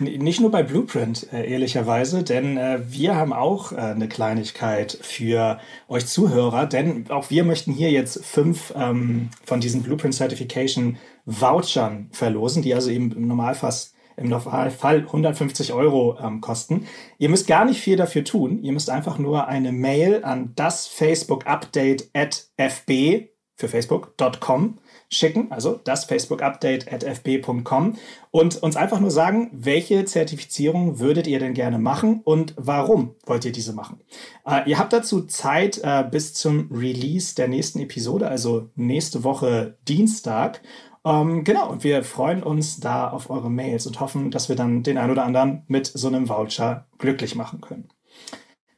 Nicht 0.00 0.40
nur 0.40 0.50
bei 0.50 0.64
Blueprint, 0.64 1.32
äh, 1.32 1.48
ehrlicherweise, 1.48 2.24
denn 2.24 2.56
äh, 2.56 2.80
wir 2.88 3.14
haben 3.14 3.32
auch 3.32 3.70
äh, 3.70 3.76
eine 3.76 4.08
Kleinigkeit 4.08 4.98
für 5.00 5.60
euch 5.88 6.06
Zuhörer, 6.06 6.66
denn 6.66 7.08
auch 7.10 7.30
wir 7.30 7.44
möchten 7.44 7.72
hier 7.72 7.92
jetzt 7.92 8.24
fünf 8.24 8.74
ähm, 8.76 9.28
von 9.44 9.60
diesen 9.60 9.84
Blueprint 9.84 10.14
Certification 10.14 10.98
Vouchern 11.26 12.08
verlosen, 12.10 12.64
die 12.64 12.74
also 12.74 12.90
eben 12.90 13.12
im 13.12 13.28
Normalfall 13.28 13.72
im 14.16 14.28
Normalfall 14.28 15.00
150 15.00 15.72
Euro 15.72 16.18
ähm, 16.20 16.40
kosten. 16.40 16.86
Ihr 17.18 17.28
müsst 17.28 17.46
gar 17.46 17.64
nicht 17.64 17.80
viel 17.80 17.96
dafür 17.96 18.24
tun. 18.24 18.62
Ihr 18.62 18.72
müsst 18.72 18.90
einfach 18.90 19.18
nur 19.18 19.48
eine 19.48 19.72
Mail 19.72 20.24
an 20.24 20.52
das 20.56 20.86
Facebook 20.86 21.46
Update 21.46 22.10
at 22.14 22.48
fb 22.56 23.28
für 23.56 23.68
Facebook.com 23.68 24.78
schicken, 25.08 25.50
also 25.50 25.80
das 25.84 26.04
Facebook 26.04 26.42
Update 26.42 26.92
at 26.92 27.04
fb.com 27.04 27.96
und 28.30 28.62
uns 28.62 28.76
einfach 28.76 29.00
nur 29.00 29.10
sagen, 29.10 29.50
welche 29.52 30.04
Zertifizierung 30.04 30.98
würdet 30.98 31.26
ihr 31.26 31.38
denn 31.38 31.54
gerne 31.54 31.78
machen 31.78 32.20
und 32.24 32.54
warum 32.56 33.14
wollt 33.24 33.44
ihr 33.44 33.52
diese 33.52 33.72
machen. 33.72 34.00
Äh, 34.46 34.68
ihr 34.68 34.78
habt 34.78 34.92
dazu 34.92 35.26
Zeit 35.26 35.80
äh, 35.82 36.04
bis 36.10 36.34
zum 36.34 36.70
Release 36.72 37.34
der 37.34 37.48
nächsten 37.48 37.80
Episode, 37.80 38.28
also 38.28 38.70
nächste 38.74 39.24
Woche 39.24 39.78
Dienstag. 39.86 40.60
Ähm, 41.04 41.44
genau, 41.44 41.70
und 41.70 41.84
wir 41.84 42.02
freuen 42.02 42.42
uns 42.42 42.80
da 42.80 43.08
auf 43.10 43.28
eure 43.28 43.50
Mails 43.50 43.86
und 43.86 44.00
hoffen, 44.00 44.30
dass 44.30 44.48
wir 44.48 44.56
dann 44.56 44.82
den 44.82 44.96
einen 44.96 45.10
oder 45.10 45.24
anderen 45.24 45.62
mit 45.68 45.86
so 45.86 46.08
einem 46.08 46.28
Voucher 46.28 46.86
glücklich 46.98 47.34
machen 47.34 47.60
können. 47.60 47.88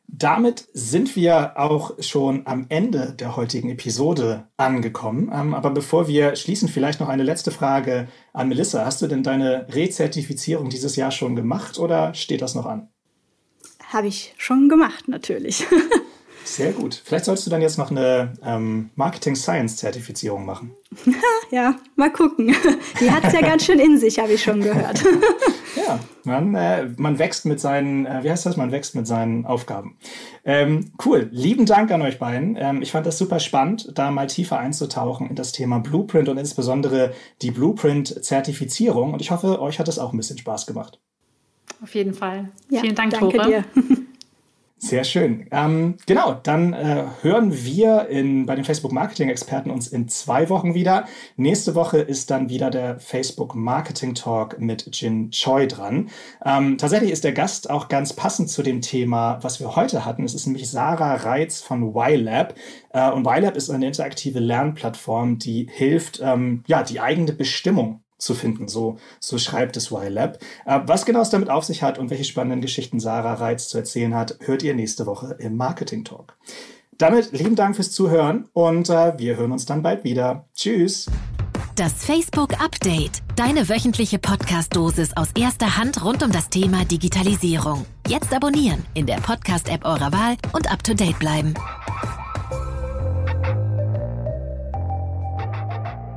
Damit 0.08 0.66
sind 0.72 1.14
wir 1.14 1.58
auch 1.58 1.92
schon 2.00 2.46
am 2.46 2.66
Ende 2.68 3.12
der 3.12 3.36
heutigen 3.36 3.70
Episode 3.70 4.48
angekommen. 4.56 5.30
Ähm, 5.32 5.52
aber 5.52 5.70
bevor 5.70 6.08
wir 6.08 6.36
schließen, 6.36 6.68
vielleicht 6.68 7.00
noch 7.00 7.08
eine 7.08 7.22
letzte 7.22 7.50
Frage 7.50 8.08
an 8.32 8.48
Melissa. 8.48 8.84
Hast 8.84 9.02
du 9.02 9.08
denn 9.08 9.22
deine 9.22 9.66
Rezertifizierung 9.68 10.70
dieses 10.70 10.96
Jahr 10.96 11.10
schon 11.10 11.36
gemacht 11.36 11.78
oder 11.78 12.14
steht 12.14 12.40
das 12.40 12.54
noch 12.54 12.66
an? 12.66 12.88
Habe 13.92 14.06
ich 14.06 14.34
schon 14.38 14.68
gemacht, 14.68 15.06
natürlich. 15.08 15.66
Sehr 16.46 16.72
gut. 16.72 17.02
Vielleicht 17.04 17.24
solltest 17.24 17.46
du 17.46 17.50
dann 17.50 17.60
jetzt 17.60 17.76
noch 17.76 17.90
eine 17.90 18.32
ähm, 18.44 18.90
Marketing 18.94 19.34
Science 19.34 19.76
Zertifizierung 19.76 20.46
machen. 20.46 20.70
ja, 21.50 21.74
mal 21.96 22.12
gucken. 22.12 22.54
Die 23.00 23.10
hat 23.10 23.24
es 23.24 23.32
ja 23.32 23.40
ganz 23.40 23.64
schön 23.64 23.80
in 23.80 23.98
sich, 23.98 24.20
habe 24.20 24.32
ich 24.32 24.44
schon 24.44 24.60
gehört. 24.60 25.02
ja, 25.76 25.98
man, 26.22 26.54
äh, 26.54 26.88
man 26.98 27.18
wächst 27.18 27.46
mit 27.46 27.58
seinen, 27.58 28.06
äh, 28.06 28.22
wie 28.22 28.30
heißt 28.30 28.46
das? 28.46 28.56
Man 28.56 28.70
wächst 28.70 28.94
mit 28.94 29.08
seinen 29.08 29.44
Aufgaben. 29.44 29.98
Ähm, 30.44 30.92
cool. 31.04 31.28
Lieben 31.32 31.66
Dank 31.66 31.90
an 31.90 32.00
euch 32.00 32.20
beiden. 32.20 32.56
Ähm, 32.56 32.80
ich 32.80 32.92
fand 32.92 33.06
das 33.06 33.18
super 33.18 33.40
spannend, 33.40 33.90
da 33.94 34.12
mal 34.12 34.28
tiefer 34.28 34.58
einzutauchen 34.58 35.28
in 35.28 35.34
das 35.34 35.50
Thema 35.50 35.80
Blueprint 35.80 36.28
und 36.28 36.38
insbesondere 36.38 37.12
die 37.42 37.50
Blueprint-Zertifizierung. 37.50 39.12
Und 39.12 39.20
ich 39.20 39.32
hoffe, 39.32 39.60
euch 39.60 39.80
hat 39.80 39.88
es 39.88 39.98
auch 39.98 40.12
ein 40.12 40.16
bisschen 40.16 40.38
Spaß 40.38 40.66
gemacht. 40.68 41.00
Auf 41.82 41.92
jeden 41.96 42.14
Fall. 42.14 42.50
Ja, 42.70 42.82
Vielen 42.82 42.94
Dank, 42.94 43.10
danke 43.10 43.36
Tore. 43.36 43.64
Dir. 43.74 43.96
Sehr 44.86 45.02
schön. 45.02 45.48
Ähm, 45.50 45.96
genau, 46.06 46.34
dann 46.34 46.72
äh, 46.72 47.06
hören 47.22 47.52
wir 47.52 48.06
in, 48.08 48.46
bei 48.46 48.54
den 48.54 48.64
Facebook 48.64 48.92
Marketing 48.92 49.28
Experten 49.28 49.68
uns 49.68 49.88
in 49.88 50.06
zwei 50.06 50.48
Wochen 50.48 50.74
wieder. 50.74 51.06
Nächste 51.36 51.74
Woche 51.74 51.98
ist 51.98 52.30
dann 52.30 52.48
wieder 52.50 52.70
der 52.70 53.00
Facebook 53.00 53.56
Marketing 53.56 54.14
Talk 54.14 54.60
mit 54.60 54.88
Jin 54.92 55.32
Choi 55.32 55.66
dran. 55.66 56.08
Ähm, 56.44 56.78
tatsächlich 56.78 57.10
ist 57.10 57.24
der 57.24 57.32
Gast 57.32 57.68
auch 57.68 57.88
ganz 57.88 58.12
passend 58.12 58.48
zu 58.48 58.62
dem 58.62 58.80
Thema, 58.80 59.40
was 59.42 59.58
wir 59.58 59.74
heute 59.74 60.04
hatten. 60.04 60.22
Es 60.22 60.34
ist 60.34 60.46
nämlich 60.46 60.70
Sarah 60.70 61.16
Reitz 61.16 61.60
von 61.62 61.92
YLab. 61.92 62.54
Äh, 62.90 63.10
und 63.10 63.26
YLab 63.26 63.56
ist 63.56 63.70
eine 63.70 63.88
interaktive 63.88 64.38
Lernplattform, 64.38 65.40
die 65.40 65.68
hilft, 65.68 66.20
ähm, 66.22 66.62
ja, 66.68 66.84
die 66.84 67.00
eigene 67.00 67.32
Bestimmung 67.32 68.02
zu 68.18 68.34
finden. 68.34 68.68
So, 68.68 68.98
so 69.20 69.38
schreibt 69.38 69.76
es 69.76 69.90
YLab. 69.90 70.38
Äh, 70.64 70.80
was 70.86 71.06
genau 71.06 71.20
es 71.20 71.30
damit 71.30 71.50
auf 71.50 71.64
sich 71.64 71.82
hat 71.82 71.98
und 71.98 72.10
welche 72.10 72.24
spannenden 72.24 72.60
Geschichten 72.60 73.00
Sarah 73.00 73.34
Reitz 73.34 73.68
zu 73.68 73.78
erzählen 73.78 74.14
hat, 74.14 74.38
hört 74.40 74.62
ihr 74.62 74.74
nächste 74.74 75.06
Woche 75.06 75.36
im 75.38 75.56
Marketing 75.56 76.04
Talk. 76.04 76.36
Damit 76.98 77.32
lieben 77.32 77.56
Dank 77.56 77.76
fürs 77.76 77.92
Zuhören 77.92 78.48
und 78.52 78.88
äh, 78.88 79.18
wir 79.18 79.36
hören 79.36 79.52
uns 79.52 79.66
dann 79.66 79.82
bald 79.82 80.04
wieder. 80.04 80.46
Tschüss. 80.54 81.06
Das 81.74 81.92
Facebook 81.92 82.58
Update. 82.58 83.22
Deine 83.36 83.68
wöchentliche 83.68 84.18
Podcast-Dosis 84.18 85.14
aus 85.14 85.28
erster 85.36 85.76
Hand 85.76 86.02
rund 86.02 86.22
um 86.22 86.32
das 86.32 86.48
Thema 86.48 86.86
Digitalisierung. 86.86 87.84
Jetzt 88.08 88.32
abonnieren 88.32 88.82
in 88.94 89.04
der 89.04 89.16
Podcast-App 89.16 89.84
eurer 89.84 90.10
Wahl 90.10 90.36
und 90.54 90.72
up 90.72 90.82
to 90.82 90.94
date 90.94 91.18
bleiben. 91.18 91.52